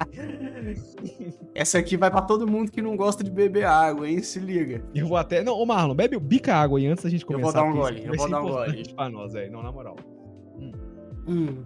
Essa 1.53 1.77
aqui 1.77 1.95
vai 1.95 2.10
pra 2.10 2.21
todo 2.21 2.47
mundo 2.47 2.71
que 2.71 2.81
não 2.81 2.95
gosta 2.95 3.23
de 3.23 3.29
beber 3.29 3.65
água, 3.65 4.10
hein? 4.10 4.21
Se 4.23 4.39
liga. 4.39 4.84
Eu 4.95 5.07
vou 5.07 5.17
até. 5.17 5.43
Não, 5.43 5.53
ô 5.53 5.65
Marlon, 5.65 5.93
bebe 5.93 6.17
bica 6.19 6.55
água 6.55 6.79
aí 6.79 6.88
antes 6.88 7.03
da 7.03 7.10
gente 7.10 7.25
começar. 7.25 7.47
Eu 7.47 7.53
vou 7.53 7.62
dar 7.62 7.63
um 7.63 7.73
gole, 7.73 8.05
eu 8.05 8.15
vou 8.15 8.29
dar 8.29 8.41
um 8.41 8.49
gole. 8.49 8.93
pra 8.95 9.10
nós, 9.10 9.36
aí, 9.36 9.49
não, 9.49 9.62
na 9.62 9.71
moral. 9.71 9.95
Hum. 10.57 10.71
Hum. 11.27 11.63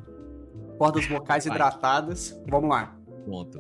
Cordas 0.78 1.08
vocais 1.08 1.46
vai. 1.46 1.56
hidratadas. 1.56 2.40
Vamos 2.50 2.70
lá. 2.70 2.96
Pronto. 3.24 3.60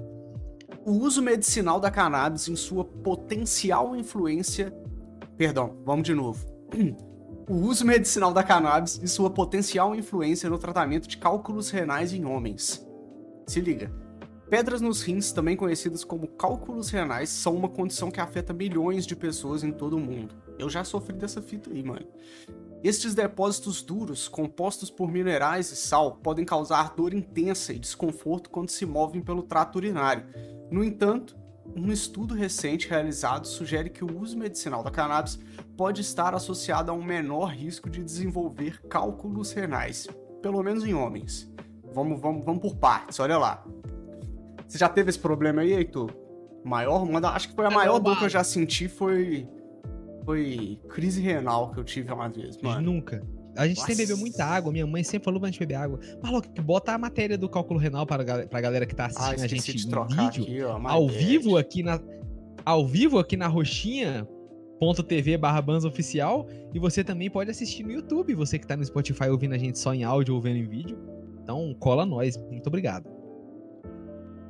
O 0.85 0.91
uso 0.91 1.21
medicinal 1.21 1.79
da 1.79 1.89
cannabis 1.89 2.47
em 2.47 2.55
sua 2.55 2.85
potencial 2.85 3.95
influência. 3.95 4.75
Perdão, 5.37 5.77
vamos 5.85 6.03
de 6.03 6.13
novo. 6.13 6.45
o 7.49 7.55
uso 7.55 7.85
medicinal 7.85 8.33
da 8.33 8.43
cannabis 8.43 8.99
e 9.01 9.07
sua 9.07 9.29
potencial 9.29 9.95
influência 9.95 10.49
no 10.49 10.57
tratamento 10.57 11.07
de 11.07 11.17
cálculos 11.17 11.69
renais 11.69 12.13
em 12.13 12.25
homens. 12.25 12.85
Se 13.47 13.59
liga. 13.59 13.91
Pedras 14.49 14.79
nos 14.79 15.01
rins, 15.01 15.31
também 15.31 15.57
conhecidas 15.57 16.03
como 16.03 16.27
cálculos 16.27 16.89
renais, 16.89 17.29
são 17.29 17.55
uma 17.55 17.67
condição 17.67 18.11
que 18.11 18.21
afeta 18.21 18.53
milhões 18.53 19.05
de 19.05 19.15
pessoas 19.15 19.63
em 19.63 19.71
todo 19.71 19.97
o 19.97 19.99
mundo. 19.99 20.35
Eu 20.59 20.69
já 20.69 20.83
sofri 20.83 21.17
dessa 21.17 21.41
fita 21.41 21.71
aí, 21.71 21.83
mano. 21.83 22.05
Estes 22.85 23.15
depósitos 23.15 23.81
duros, 23.81 24.27
compostos 24.27 24.91
por 24.91 25.11
minerais 25.11 25.71
e 25.71 25.75
sal, 25.75 26.17
podem 26.17 26.45
causar 26.45 26.93
dor 26.93 27.15
intensa 27.15 27.73
e 27.73 27.79
desconforto 27.79 28.47
quando 28.47 28.69
se 28.69 28.85
movem 28.85 29.23
pelo 29.23 29.41
trato 29.41 29.77
urinário. 29.77 30.23
No 30.69 30.83
entanto, 30.83 31.35
um 31.75 31.91
estudo 31.91 32.35
recente 32.35 32.87
realizado 32.87 33.47
sugere 33.47 33.89
que 33.89 34.05
o 34.05 34.19
uso 34.21 34.37
medicinal 34.37 34.83
da 34.83 34.91
cannabis 34.91 35.39
pode 35.75 36.01
estar 36.01 36.35
associado 36.35 36.91
a 36.91 36.93
um 36.93 37.03
menor 37.03 37.47
risco 37.47 37.89
de 37.89 38.03
desenvolver 38.03 38.79
cálculos 38.83 39.51
renais, 39.51 40.07
pelo 40.43 40.61
menos 40.61 40.85
em 40.85 40.93
homens. 40.93 41.51
Vamos, 41.91 42.21
vamos, 42.21 42.45
vamos 42.45 42.61
por 42.61 42.75
partes, 42.75 43.19
olha 43.19 43.39
lá. 43.39 43.65
Você 44.67 44.77
já 44.77 44.89
teve 44.89 45.09
esse 45.09 45.17
problema 45.17 45.63
aí, 45.63 45.73
Heitor? 45.73 46.11
Maior, 46.63 47.01
uma, 47.01 47.17
acho 47.29 47.49
que 47.49 47.55
foi 47.55 47.65
a 47.65 47.71
é 47.71 47.73
maior 47.73 47.97
dor 47.97 48.15
que 48.15 48.25
eu 48.25 48.29
já 48.29 48.43
senti 48.43 48.87
foi 48.87 49.49
foi 50.25 50.79
crise 50.89 51.21
renal 51.21 51.71
que 51.71 51.79
eu 51.79 51.83
tive 51.83 52.11
uma 52.11 52.27
vez, 52.27 52.57
mano. 52.57 52.93
Nunca. 52.93 53.23
A 53.55 53.67
gente 53.67 53.77
Nossa. 53.77 53.87
sempre 53.87 54.05
bebeu 54.05 54.17
muita 54.17 54.43
água, 54.43 54.71
minha 54.71 54.85
mãe 54.85 55.03
sempre 55.03 55.25
falou 55.25 55.39
pra 55.39 55.49
gente 55.49 55.59
beber 55.59 55.75
água. 55.75 55.99
Marlock, 56.21 56.49
bota 56.61 56.93
a 56.93 56.97
matéria 56.97 57.37
do 57.37 57.47
cálculo 57.47 57.79
renal 57.79 58.05
para 58.05 58.47
pra 58.47 58.59
galera 58.59 58.85
que 58.85 58.93
tá 58.93 59.05
assistindo 59.05 59.39
ah, 59.39 59.45
a 59.45 59.47
gente 59.47 59.73
de 59.73 59.87
em 59.87 60.07
vídeo. 60.17 60.43
Aqui, 60.43 60.61
ó, 60.61 60.87
ao 60.87 61.07
vivo 61.07 61.57
aqui 61.57 61.81
na. 61.81 62.01
Ao 62.65 62.85
vivo 62.85 63.19
aqui 63.19 63.37
na 63.37 63.47
roxinha. 63.47 64.27
.tv 65.07 65.37
barra 65.37 65.63
oficial 65.85 66.47
e 66.73 66.77
você 66.77 67.01
também 67.03 67.29
pode 67.29 67.49
assistir 67.49 67.83
no 67.83 67.91
YouTube, 67.91 68.35
você 68.35 68.59
que 68.59 68.67
tá 68.67 68.75
no 68.75 68.83
Spotify 68.83 69.29
ouvindo 69.29 69.55
a 69.55 69.57
gente 69.57 69.79
só 69.79 69.93
em 69.93 70.03
áudio 70.03 70.35
ou 70.35 70.41
vendo 70.41 70.57
em 70.57 70.67
vídeo. 70.67 70.97
Então, 71.41 71.73
cola 71.79 72.05
nós. 72.05 72.37
Muito 72.37 72.67
obrigado. 72.67 73.09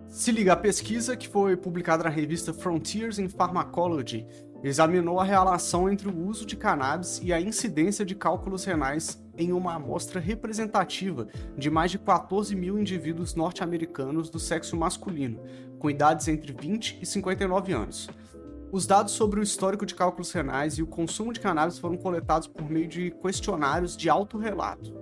Se 0.08 0.32
liga, 0.32 0.54
a 0.54 0.56
pesquisa 0.56 1.16
que 1.16 1.28
foi 1.28 1.58
publicada 1.58 2.06
na 2.06 2.10
revista 2.10 2.54
Frontiers 2.54 3.20
in 3.20 3.28
Pharmacology 3.28 4.26
examinou 4.64 5.20
a 5.20 5.24
relação 5.24 5.90
entre 5.90 6.08
o 6.08 6.28
uso 6.28 6.46
de 6.46 6.56
cannabis 6.56 7.20
e 7.24 7.32
a 7.32 7.40
incidência 7.40 8.06
de 8.06 8.16
cálculos 8.16 8.66
renais 8.66 9.24
em 9.38 9.52
uma 9.52 9.76
amostra 9.76 10.20
representativa 10.20 11.28
de 11.58 11.70
mais 11.70 11.92
de 11.92 12.00
14 12.00 12.56
mil 12.56 12.80
indivíduos 12.80 13.36
norte-americanos 13.36 14.30
do 14.30 14.40
sexo 14.40 14.76
masculino, 14.76 15.40
com 15.78 15.90
idades 15.90 16.28
entre 16.28 16.54
20 16.54 17.00
e 17.02 17.06
59 17.06 17.74
anos. 17.74 18.10
Os 18.72 18.86
dados 18.86 19.14
sobre 19.14 19.40
o 19.40 19.44
histórico 19.44 19.86
de 19.86 19.96
cálculos 19.96 20.32
renais 20.32 20.74
e 20.74 20.84
o 20.84 20.88
consumo 20.88 21.32
de 21.32 21.40
cannabis 21.40 21.78
foram 21.78 21.98
coletados 21.98 22.48
por 22.48 22.70
meio 22.70 22.88
de 22.88 23.12
questionários 23.12 23.96
de 23.96 24.10
autorrelato. 24.10 24.94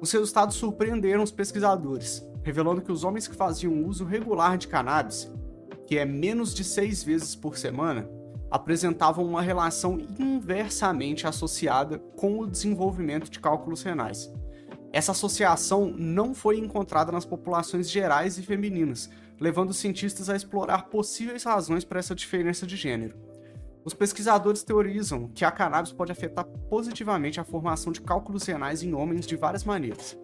Os 0.00 0.12
resultados 0.12 0.56
surpreenderam 0.56 1.22
os 1.22 1.32
pesquisadores, 1.32 2.22
revelando 2.42 2.80
que 2.80 2.92
os 2.92 3.02
homens 3.02 3.26
que 3.26 3.34
faziam 3.34 3.84
uso 3.84 4.04
regular 4.04 4.56
de 4.56 4.68
cannabis, 4.68 5.30
que 5.86 5.98
é 5.98 6.04
menos 6.04 6.54
de 6.54 6.62
seis 6.62 7.02
vezes 7.02 7.34
por 7.34 7.56
semana, 7.56 8.08
apresentavam 8.50 9.24
uma 9.24 9.42
relação 9.42 9.98
inversamente 10.18 11.26
associada 11.26 11.98
com 12.16 12.38
o 12.38 12.46
desenvolvimento 12.46 13.30
de 13.30 13.40
cálculos 13.40 13.82
renais. 13.82 14.32
Essa 14.92 15.12
associação 15.12 15.92
não 15.96 16.34
foi 16.34 16.58
encontrada 16.58 17.12
nas 17.12 17.24
populações 17.24 17.90
gerais 17.90 18.38
e 18.38 18.42
femininas, 18.42 19.10
levando 19.38 19.70
os 19.70 19.76
cientistas 19.76 20.30
a 20.30 20.36
explorar 20.36 20.88
possíveis 20.88 21.44
razões 21.44 21.84
para 21.84 21.98
essa 21.98 22.14
diferença 22.14 22.66
de 22.66 22.76
gênero. 22.76 23.16
Os 23.84 23.94
pesquisadores 23.94 24.62
teorizam 24.62 25.28
que 25.28 25.44
a 25.44 25.50
cannabis 25.50 25.92
pode 25.92 26.12
afetar 26.12 26.44
positivamente 26.68 27.40
a 27.40 27.44
formação 27.44 27.92
de 27.92 28.00
cálculos 28.00 28.44
renais 28.44 28.82
em 28.82 28.94
homens 28.94 29.26
de 29.26 29.36
várias 29.36 29.64
maneiras. 29.64 30.18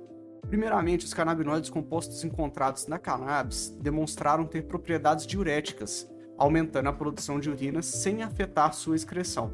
Primeiramente, 0.49 1.07
os 1.07 1.15
canabinoides 1.15 1.71
compostos 1.71 2.23
encontrados 2.25 2.87
na 2.87 2.99
cannabis 2.99 3.71
demonstraram 3.81 4.47
ter 4.47 4.63
propriedades 4.63 5.27
diuréticas, 5.27 6.07
aumentando 6.37 6.89
a 6.89 6.93
produção 6.93 7.39
de 7.39 7.51
urina 7.51 7.83
sem 7.83 8.23
afetar 8.23 8.73
sua 8.73 8.97
excreção. 8.97 9.53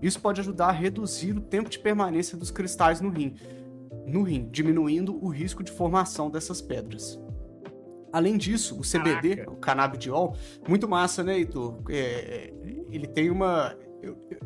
Isso 0.00 0.20
pode 0.20 0.40
ajudar 0.40 0.68
a 0.68 0.72
reduzir 0.72 1.36
o 1.36 1.40
tempo 1.40 1.70
de 1.70 1.78
permanência 1.78 2.36
dos 2.36 2.50
cristais 2.50 3.00
no 3.00 3.08
rim, 3.08 3.34
no 4.06 4.22
rim, 4.22 4.48
diminuindo 4.50 5.16
o 5.24 5.28
risco 5.28 5.62
de 5.62 5.70
formação 5.70 6.30
dessas 6.30 6.60
pedras. 6.60 7.20
Além 8.12 8.36
disso, 8.36 8.78
o 8.78 8.82
CBD, 8.82 9.36
Caraca. 9.36 9.50
o 9.52 9.56
canabidiol, 9.56 10.36
muito 10.68 10.86
massa, 10.88 11.22
né, 11.22 11.38
Heitor? 11.38 11.78
É, 11.88 12.52
ele 12.90 13.06
tem 13.06 13.30
uma. 13.30 13.74
Eu, 14.02 14.18
eu... 14.30 14.38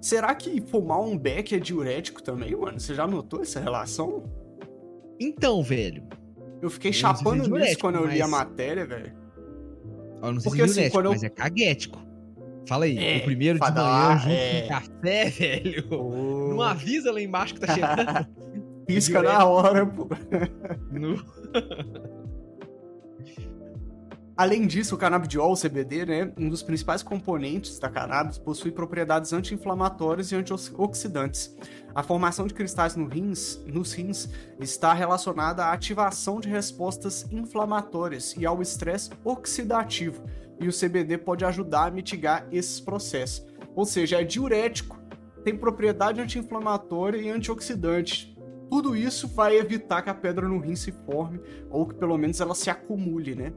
Será 0.00 0.34
que 0.34 0.60
fumar 0.60 1.00
um 1.00 1.16
beck 1.16 1.54
é 1.54 1.58
diurético 1.58 2.22
também, 2.22 2.54
mano? 2.54 2.78
Você 2.78 2.94
já 2.94 3.06
notou 3.06 3.40
essa 3.40 3.60
relação? 3.60 4.24
Então, 5.18 5.62
velho. 5.62 6.06
Eu 6.60 6.68
fiquei 6.68 6.92
chapando 6.92 7.44
se 7.44 7.50
nisso 7.50 7.78
quando 7.78 7.96
eu 7.96 8.06
li 8.06 8.20
a 8.20 8.28
matéria, 8.28 8.84
velho. 8.84 9.16
Eu 10.22 10.32
não 10.32 10.40
sei 10.40 10.50
Porque, 10.50 10.68
se 10.68 10.82
é 10.82 10.86
assim, 10.86 10.96
eu... 10.96 11.10
mas 11.10 11.22
é 11.22 11.28
caguético. 11.28 12.08
Fala 12.66 12.84
aí, 12.84 12.98
é, 12.98 13.18
o 13.18 13.24
primeiro 13.24 13.58
de 13.58 13.72
manhã 13.72 14.18
junto 14.18 14.30
é... 14.30 14.62
com 14.62 14.68
café, 14.68 15.24
velho. 15.30 15.86
Oh. 15.90 16.48
Não 16.50 16.62
avisa 16.62 17.10
lá 17.10 17.20
embaixo 17.20 17.54
que 17.54 17.60
tá 17.60 17.74
chegando. 17.74 18.26
Pisca 18.86 19.22
na 19.22 19.44
hora, 19.44 19.86
pô. 19.86 20.08
No... 20.90 21.16
Além 24.38 24.68
disso, 24.68 24.94
o 24.94 24.98
canabidiol, 24.98 25.52
o 25.52 25.60
CBD, 25.60 26.06
né, 26.06 26.32
um 26.38 26.48
dos 26.48 26.62
principais 26.62 27.02
componentes 27.02 27.76
da 27.80 27.88
cannabis, 27.88 28.38
possui 28.38 28.70
propriedades 28.70 29.32
anti-inflamatórias 29.32 30.30
e 30.30 30.36
antioxidantes. 30.36 31.56
A 31.92 32.04
formação 32.04 32.46
de 32.46 32.54
cristais 32.54 32.94
no 32.94 33.08
rins, 33.08 33.60
nos 33.66 33.92
rins 33.92 34.28
está 34.60 34.92
relacionada 34.92 35.64
à 35.64 35.72
ativação 35.72 36.38
de 36.38 36.48
respostas 36.48 37.26
inflamatórias 37.32 38.36
e 38.38 38.46
ao 38.46 38.62
estresse 38.62 39.10
oxidativo, 39.24 40.22
e 40.60 40.68
o 40.68 40.72
CBD 40.72 41.18
pode 41.18 41.44
ajudar 41.44 41.86
a 41.86 41.90
mitigar 41.90 42.46
esses 42.52 42.78
processos. 42.78 43.44
Ou 43.74 43.84
seja, 43.84 44.20
é 44.20 44.24
diurético, 44.24 45.02
tem 45.42 45.56
propriedade 45.56 46.20
anti-inflamatória 46.20 47.18
e 47.18 47.28
antioxidante. 47.28 48.38
Tudo 48.70 48.94
isso 48.94 49.26
vai 49.26 49.56
evitar 49.56 50.00
que 50.00 50.10
a 50.10 50.14
pedra 50.14 50.46
no 50.46 50.60
rim 50.60 50.76
se 50.76 50.92
forme 50.92 51.40
ou 51.68 51.88
que 51.88 51.96
pelo 51.96 52.16
menos 52.16 52.40
ela 52.40 52.54
se 52.54 52.70
acumule, 52.70 53.34
né? 53.34 53.52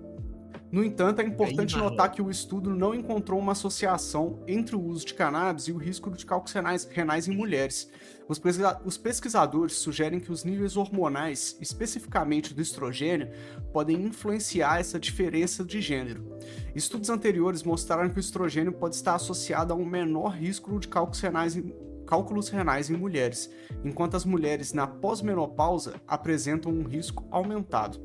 No 0.72 0.86
entanto, 0.86 1.20
é 1.20 1.26
importante 1.26 1.76
Aí, 1.76 1.82
notar 1.82 2.10
que 2.12 2.22
o 2.22 2.32
estudo 2.32 2.74
não 2.74 2.96
encontrou 2.96 3.38
uma 3.38 3.52
associação 3.52 4.42
entre 4.48 4.76
o 4.76 4.82
uso 4.82 5.06
de 5.06 5.14
cannabis 5.14 5.68
e 5.68 5.74
o 5.74 5.78
risco 5.78 6.10
de 6.12 6.26
cálculos 6.26 6.54
renais, 6.54 6.88
renais 6.90 7.28
em 7.28 7.36
mulheres. 7.36 7.90
Os, 8.26 8.40
pesquisa 8.40 8.82
os 8.86 8.98
pesquisadores 8.98 9.74
sugerem 9.74 10.22
que 10.22 10.32
os 10.32 10.46
níveis 10.46 10.78
hormonais, 10.78 11.58
especificamente 11.60 12.54
do 12.54 12.62
estrogênio, 12.62 13.30
podem 13.74 14.02
influenciar 14.02 14.80
essa 14.80 14.98
diferença 14.98 15.66
de 15.66 15.82
gênero. 15.82 16.38
Estudos 16.74 17.10
anteriores 17.10 17.64
mostraram 17.64 18.10
que 18.10 18.18
o 18.18 18.22
estrogênio 18.22 18.72
pode 18.72 18.96
estar 18.96 19.16
associado 19.16 19.74
a 19.74 19.76
um 19.76 19.86
menor 19.86 20.30
risco 20.30 20.80
de 20.80 20.88
cálculos 20.88 21.20
renais 21.20 21.58
em, 21.58 21.76
cálculos 22.08 22.48
renais 22.48 22.90
em 22.90 22.96
mulheres, 22.96 23.52
enquanto 23.84 24.16
as 24.16 24.24
mulheres 24.24 24.72
na 24.72 24.88
pós-menopausa 24.88 25.96
apresentam 26.08 26.72
um 26.72 26.84
risco 26.84 27.28
aumentado. 27.30 28.00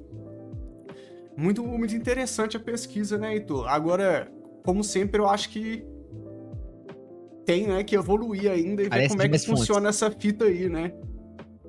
Muito, 1.37 1.63
muito 1.63 1.95
interessante 1.95 2.57
a 2.57 2.61
pesquisa, 2.61 3.19
né, 3.19 3.35
Heitor? 3.35 3.69
Agora, 3.69 4.33
como 4.65 4.83
sempre, 4.83 5.21
eu 5.21 5.29
acho 5.29 5.51
que 5.51 5.87
tem, 7.45 7.67
né, 7.67 7.85
que 7.85 7.95
evoluir 7.95 8.51
ainda 8.51 8.83
e 8.83 8.89
Parece 8.89 9.09
ver 9.09 9.09
como 9.11 9.23
é 9.23 9.29
que 9.29 9.47
funciona 9.47 9.93
fontes. 9.93 10.03
essa 10.03 10.11
fita 10.11 10.47
aí, 10.47 10.69
né? 10.69 10.93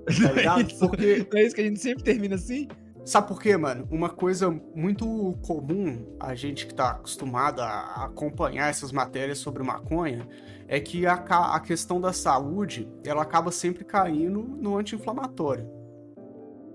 Tá 0.24 0.32
ligado? 0.32 0.62
é, 0.62 0.74
Porque... 0.80 1.28
é 1.36 1.44
isso 1.44 1.54
que 1.54 1.62
a 1.62 1.66
gente 1.66 1.82
sempre 1.82 2.02
termina 2.02 2.36
assim? 2.36 2.70
Sabe 3.06 3.28
por 3.28 3.42
quê, 3.42 3.58
mano? 3.58 3.86
Uma 3.92 4.10
coisa 4.10 4.50
muito 4.74 5.38
comum, 5.46 6.16
a 6.18 6.34
gente 6.34 6.66
que 6.66 6.74
tá 6.74 6.92
acostumado 6.92 7.62
a 7.62 8.06
acompanhar 8.06 8.70
essas 8.70 8.92
matérias 8.92 9.38
sobre 9.38 9.64
maconha, 9.64 10.28
é 10.66 10.80
que 10.80 11.06
a, 11.06 11.14
a 11.14 11.60
questão 11.60 12.00
da 12.00 12.14
saúde, 12.14 12.88
ela 13.06 13.22
acaba 13.22 13.52
sempre 13.52 13.84
caindo 13.84 14.42
no 14.42 14.78
anti-inflamatório. 14.78 15.70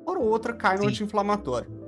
Por 0.05 0.19
outra, 0.19 0.53
cai 0.53 0.77
no 0.77 0.89
anti-inflamatório 0.89 1.82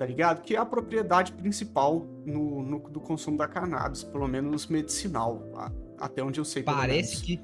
tá 0.00 0.06
ligado? 0.06 0.40
Que 0.40 0.56
é 0.56 0.58
a 0.58 0.64
propriedade 0.64 1.30
principal 1.32 2.06
no, 2.24 2.62
no, 2.62 2.78
do 2.88 2.98
consumo 2.98 3.36
da 3.36 3.46
cannabis, 3.46 4.02
pelo 4.02 4.26
menos 4.26 4.66
medicinal, 4.66 5.46
até 5.98 6.24
onde 6.24 6.40
eu 6.40 6.44
sei. 6.44 6.62
Parece 6.62 7.22
que 7.22 7.38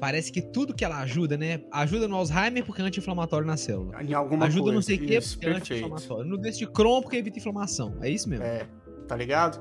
parece 0.00 0.32
que 0.32 0.40
tudo 0.40 0.72
que 0.72 0.86
ela 0.86 1.00
ajuda, 1.00 1.36
né? 1.36 1.60
Ajuda 1.70 2.08
no 2.08 2.16
Alzheimer 2.16 2.64
porque 2.64 2.80
é 2.80 2.84
anti-inflamatório 2.86 3.46
na 3.46 3.58
célula. 3.58 4.02
Em 4.02 4.14
alguma 4.14 4.46
ajuda 4.46 4.62
coisa. 4.62 4.74
não 4.76 4.80
sei 4.80 4.96
o 4.96 5.00
que 5.00 5.20
porque 5.20 5.46
é 5.46 5.50
anti-inflamatório. 5.50 6.24
No 6.24 6.38
deste 6.38 6.66
Crohn 6.66 7.02
porque 7.02 7.18
evita 7.18 7.38
inflamação. 7.38 7.94
É 8.00 8.08
isso 8.08 8.26
mesmo. 8.26 8.42
É, 8.42 8.66
tá 9.06 9.14
ligado? 9.14 9.60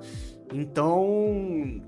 Então, 0.53 1.81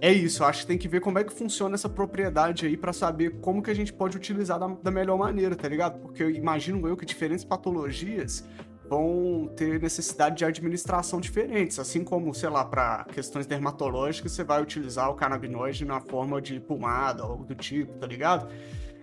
é 0.00 0.12
isso, 0.12 0.42
eu 0.42 0.46
acho 0.46 0.60
que 0.60 0.66
tem 0.66 0.78
que 0.78 0.86
ver 0.86 1.00
como 1.00 1.18
é 1.18 1.24
que 1.24 1.32
funciona 1.32 1.74
essa 1.74 1.88
propriedade 1.88 2.66
aí 2.66 2.76
para 2.76 2.92
saber 2.92 3.40
como 3.40 3.60
que 3.62 3.70
a 3.70 3.74
gente 3.74 3.92
pode 3.92 4.16
utilizar 4.16 4.58
da, 4.58 4.68
da, 4.68 4.90
melhor 4.90 5.18
maneira, 5.18 5.56
tá 5.56 5.68
ligado? 5.68 5.98
Porque 6.00 6.22
eu 6.22 6.30
imagino 6.30 6.86
eu 6.86 6.96
que 6.96 7.06
diferentes 7.06 7.44
patologias 7.44 8.46
vão 8.88 9.50
ter 9.56 9.80
necessidade 9.80 10.36
de 10.36 10.44
administração 10.44 11.20
diferentes, 11.20 11.78
assim 11.78 12.04
como, 12.04 12.32
sei 12.34 12.48
lá, 12.48 12.64
para 12.64 13.04
questões 13.12 13.46
dermatológicas, 13.46 14.32
você 14.32 14.44
vai 14.44 14.62
utilizar 14.62 15.10
o 15.10 15.14
canabinoide 15.14 15.84
na 15.84 16.00
forma 16.00 16.40
de 16.40 16.60
pomada 16.60 17.24
ou 17.24 17.38
do 17.38 17.54
tipo, 17.54 17.92
tá 17.94 18.06
ligado? 18.06 18.48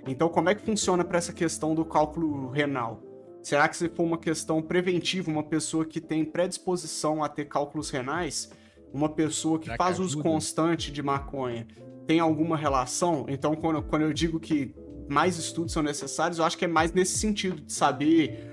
Então, 0.07 0.29
como 0.29 0.49
é 0.49 0.55
que 0.55 0.65
funciona 0.65 1.03
para 1.03 1.17
essa 1.17 1.33
questão 1.33 1.75
do 1.75 1.85
cálculo 1.85 2.49
renal? 2.49 3.01
Será 3.41 3.67
que 3.67 3.75
se 3.75 3.89
for 3.89 4.03
uma 4.03 4.17
questão 4.17 4.61
preventiva, 4.61 5.29
uma 5.29 5.43
pessoa 5.43 5.85
que 5.85 5.99
tem 5.99 6.23
predisposição 6.23 7.23
a 7.23 7.27
ter 7.27 7.45
cálculos 7.45 7.89
renais, 7.89 8.49
uma 8.93 9.09
pessoa 9.09 9.59
que 9.59 9.65
Será 9.65 9.77
faz 9.77 9.97
que 9.97 10.03
uso 10.03 10.21
constante 10.21 10.91
de 10.91 11.03
maconha, 11.03 11.67
tem 12.07 12.19
alguma 12.19 12.55
relação? 12.55 13.25
Então, 13.27 13.55
quando, 13.55 13.81
quando 13.83 14.03
eu 14.03 14.13
digo 14.13 14.39
que 14.39 14.73
mais 15.09 15.37
estudos 15.37 15.73
são 15.73 15.83
necessários, 15.83 16.39
eu 16.39 16.45
acho 16.45 16.57
que 16.57 16.65
é 16.65 16.67
mais 16.67 16.93
nesse 16.93 17.17
sentido, 17.17 17.61
de 17.61 17.73
saber 17.73 18.52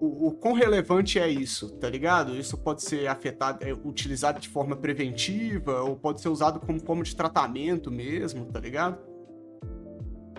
o, 0.00 0.28
o 0.28 0.32
quão 0.32 0.54
relevante 0.54 1.18
é 1.18 1.28
isso, 1.28 1.70
tá 1.72 1.88
ligado? 1.88 2.36
Isso 2.36 2.56
pode 2.56 2.82
ser 2.82 3.06
afetado, 3.08 3.64
é, 3.64 3.72
utilizado 3.72 4.40
de 4.40 4.48
forma 4.48 4.76
preventiva, 4.76 5.82
ou 5.82 5.96
pode 5.96 6.20
ser 6.20 6.28
usado 6.28 6.60
como 6.60 6.80
forma 6.80 7.02
de 7.02 7.14
tratamento 7.14 7.90
mesmo, 7.90 8.46
tá 8.46 8.60
ligado? 8.60 8.98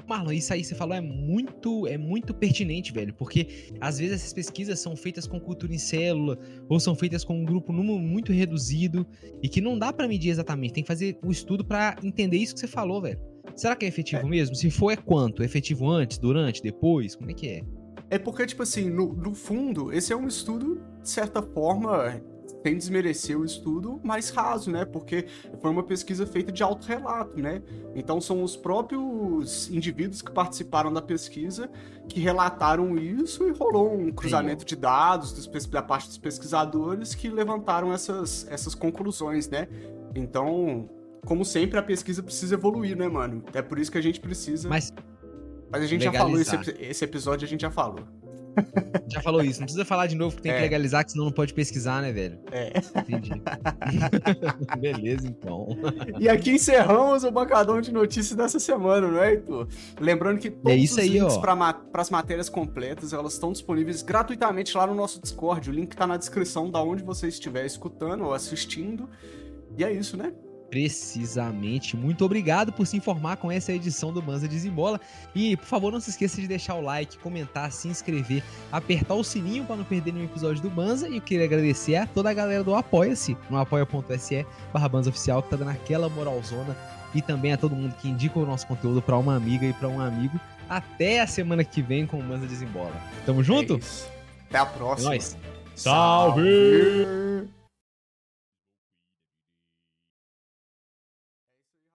Marlon, 0.07 0.31
isso 0.31 0.51
aí 0.51 0.63
você 0.63 0.73
falou 0.73 0.95
é 0.95 1.01
muito, 1.01 1.85
é 1.85 1.95
muito 1.95 2.33
pertinente, 2.33 2.91
velho, 2.91 3.13
porque 3.13 3.71
às 3.79 3.99
vezes 3.99 4.15
essas 4.15 4.33
pesquisas 4.33 4.79
são 4.79 4.95
feitas 4.95 5.27
com 5.27 5.39
cultura 5.39 5.71
em 5.71 5.77
célula 5.77 6.39
ou 6.67 6.79
são 6.79 6.95
feitas 6.95 7.23
com 7.23 7.39
um 7.39 7.45
grupo 7.45 7.71
número 7.71 7.99
muito 7.99 8.33
reduzido 8.33 9.05
e 9.43 9.47
que 9.47 9.61
não 9.61 9.77
dá 9.77 9.93
para 9.93 10.07
medir 10.07 10.31
exatamente, 10.31 10.73
tem 10.73 10.83
que 10.83 10.87
fazer 10.87 11.19
o 11.23 11.29
estudo 11.29 11.63
para 11.63 11.95
entender 12.03 12.37
isso 12.37 12.55
que 12.55 12.59
você 12.59 12.67
falou, 12.67 13.01
velho. 13.01 13.19
Será 13.55 13.75
que 13.75 13.85
é 13.85 13.87
efetivo 13.87 14.25
é. 14.25 14.29
mesmo? 14.29 14.55
Se 14.55 14.71
for, 14.71 14.91
é 14.91 14.95
quanto? 14.95 15.43
É 15.43 15.45
efetivo 15.45 15.87
antes, 15.87 16.17
durante, 16.17 16.61
depois? 16.61 17.15
Como 17.15 17.29
é 17.29 17.33
que 17.33 17.47
é? 17.47 17.63
É 18.09 18.17
porque, 18.17 18.45
tipo 18.45 18.63
assim, 18.63 18.89
no, 18.89 19.13
no 19.13 19.33
fundo, 19.33 19.93
esse 19.93 20.11
é 20.11 20.15
um 20.15 20.27
estudo, 20.27 20.81
de 21.01 21.09
certa 21.09 21.41
forma, 21.41 22.21
sem 22.63 22.75
desmerecer 22.75 23.39
o 23.39 23.45
estudo, 23.45 23.99
mais 24.03 24.29
raso, 24.29 24.71
né? 24.71 24.83
Porque 24.83 25.27
foi 25.61 25.71
uma 25.71 25.83
pesquisa 25.83 26.25
feita 26.25 26.51
de 26.51 26.61
autorrelato, 26.63 27.39
né? 27.39 27.61
Então 27.95 28.19
são 28.19 28.43
os 28.43 28.55
próprios 28.55 29.69
indivíduos 29.69 30.21
que 30.21 30.31
participaram 30.31 30.91
da 30.91 31.01
pesquisa 31.01 31.69
que 32.07 32.19
relataram 32.19 32.97
isso 32.97 33.47
e 33.47 33.51
rolou 33.51 33.93
um 33.93 34.11
cruzamento 34.11 34.65
de 34.65 34.75
dados 34.75 35.31
dos, 35.31 35.67
da 35.67 35.81
parte 35.81 36.07
dos 36.07 36.17
pesquisadores 36.17 37.13
que 37.13 37.29
levantaram 37.29 37.93
essas, 37.93 38.47
essas 38.49 38.73
conclusões, 38.73 39.47
né? 39.47 39.67
Então, 40.15 40.89
como 41.25 41.45
sempre, 41.45 41.77
a 41.77 41.83
pesquisa 41.83 42.23
precisa 42.23 42.55
evoluir, 42.55 42.97
né, 42.97 43.07
mano? 43.07 43.43
É 43.53 43.61
por 43.61 43.77
isso 43.77 43.91
que 43.91 43.97
a 43.97 44.01
gente 44.01 44.19
precisa. 44.19 44.67
Mas 44.67 44.91
mas 45.71 45.83
a 45.83 45.85
gente 45.85 46.05
legalizar. 46.05 46.45
já 46.45 46.63
falou, 46.63 46.71
esse, 46.71 46.83
esse 46.83 47.05
episódio 47.05 47.45
a 47.45 47.49
gente 47.49 47.61
já 47.61 47.71
falou. 47.71 48.05
Já 49.07 49.21
falou 49.21 49.41
isso, 49.41 49.59
não 49.59 49.65
precisa 49.65 49.85
falar 49.85 50.07
de 50.07 50.15
novo 50.15 50.35
que 50.35 50.41
tem 50.41 50.51
é. 50.51 50.55
que 50.55 50.61
legalizar, 50.61 51.03
que 51.05 51.11
senão 51.11 51.25
não 51.25 51.31
pode 51.31 51.53
pesquisar, 51.53 52.01
né, 52.01 52.11
velho? 52.11 52.39
É. 52.51 52.71
Entendi. 52.99 53.31
Beleza, 54.79 55.27
então. 55.27 55.67
E 56.19 56.29
aqui 56.29 56.51
encerramos 56.51 57.23
o 57.23 57.31
bancadão 57.31 57.81
de 57.81 57.91
notícias 57.91 58.35
dessa 58.35 58.59
semana, 58.59 59.07
não 59.07 59.21
é, 59.21 59.33
Heitor? 59.33 59.67
Lembrando 59.99 60.39
que 60.39 60.47
é 60.47 60.51
todos 60.51 60.71
é 60.71 60.75
isso 60.75 60.93
os 60.95 60.99
aí, 60.99 61.09
links 61.09 61.37
para 61.37 61.75
as 61.93 62.09
matérias 62.09 62.49
completas, 62.49 63.13
elas 63.13 63.33
estão 63.33 63.51
disponíveis 63.51 64.01
gratuitamente 64.01 64.75
lá 64.77 64.85
no 64.85 64.95
nosso 64.95 65.21
Discord. 65.21 65.69
O 65.69 65.73
link 65.73 65.95
tá 65.95 66.05
na 66.05 66.17
descrição 66.17 66.69
da 66.69 66.81
onde 66.81 67.03
você 67.03 67.27
estiver 67.27 67.65
escutando 67.65 68.25
ou 68.25 68.33
assistindo. 68.33 69.09
E 69.77 69.83
é 69.83 69.91
isso, 69.91 70.17
né? 70.17 70.33
Precisamente. 70.69 71.97
Muito 71.97 72.23
obrigado 72.23 72.71
por 72.71 72.85
se 72.85 72.95
informar 72.95 73.37
com 73.37 73.51
essa 73.51 73.73
edição 73.73 74.13
do 74.13 74.21
Banza 74.21 74.47
Desembola. 74.47 74.99
E, 75.33 75.57
por 75.57 75.65
favor, 75.65 75.91
não 75.91 75.99
se 75.99 76.11
esqueça 76.11 76.39
de 76.39 76.47
deixar 76.47 76.75
o 76.75 76.81
like, 76.81 77.17
comentar, 77.19 77.71
se 77.71 77.87
inscrever, 77.87 78.43
apertar 78.71 79.15
o 79.15 79.23
sininho 79.23 79.65
para 79.65 79.75
não 79.75 79.83
perder 79.83 80.13
nenhum 80.13 80.25
episódio 80.25 80.61
do 80.61 80.69
Banza. 80.69 81.09
E 81.09 81.15
eu 81.15 81.21
queria 81.21 81.45
agradecer 81.45 81.95
a 81.95 82.05
toda 82.05 82.29
a 82.29 82.33
galera 82.33 82.63
do 82.63 82.75
Apoia-se, 82.75 83.35
no 83.49 83.57
apoia.se 83.57 84.45
barra 84.71 84.89
Oficial, 84.99 85.41
que 85.41 85.49
tá 85.49 85.55
dando 85.55 85.71
aquela 85.71 86.09
moralzona. 86.09 86.75
E 87.13 87.21
também 87.21 87.53
a 87.53 87.57
todo 87.57 87.75
mundo 87.75 87.95
que 87.99 88.07
indica 88.07 88.37
o 88.37 88.45
nosso 88.45 88.67
conteúdo 88.67 89.01
para 89.01 89.17
uma 89.17 89.35
amiga 89.35 89.65
e 89.65 89.73
para 89.73 89.87
um 89.87 89.99
amigo. 89.99 90.39
Até 90.69 91.21
a 91.21 91.27
semana 91.27 91.63
que 91.63 91.81
vem 91.81 92.05
com 92.05 92.19
o 92.19 92.23
Banza 92.23 92.45
Desembola. 92.45 92.93
Tamo 93.25 93.43
junto? 93.43 93.73
É 93.73 93.77
Até 94.49 94.57
a 94.59 94.65
próxima. 94.67 95.09
É 95.09 95.17
nóis. 95.17 95.37
Salve! 95.75 96.41
Salve! 97.05 97.58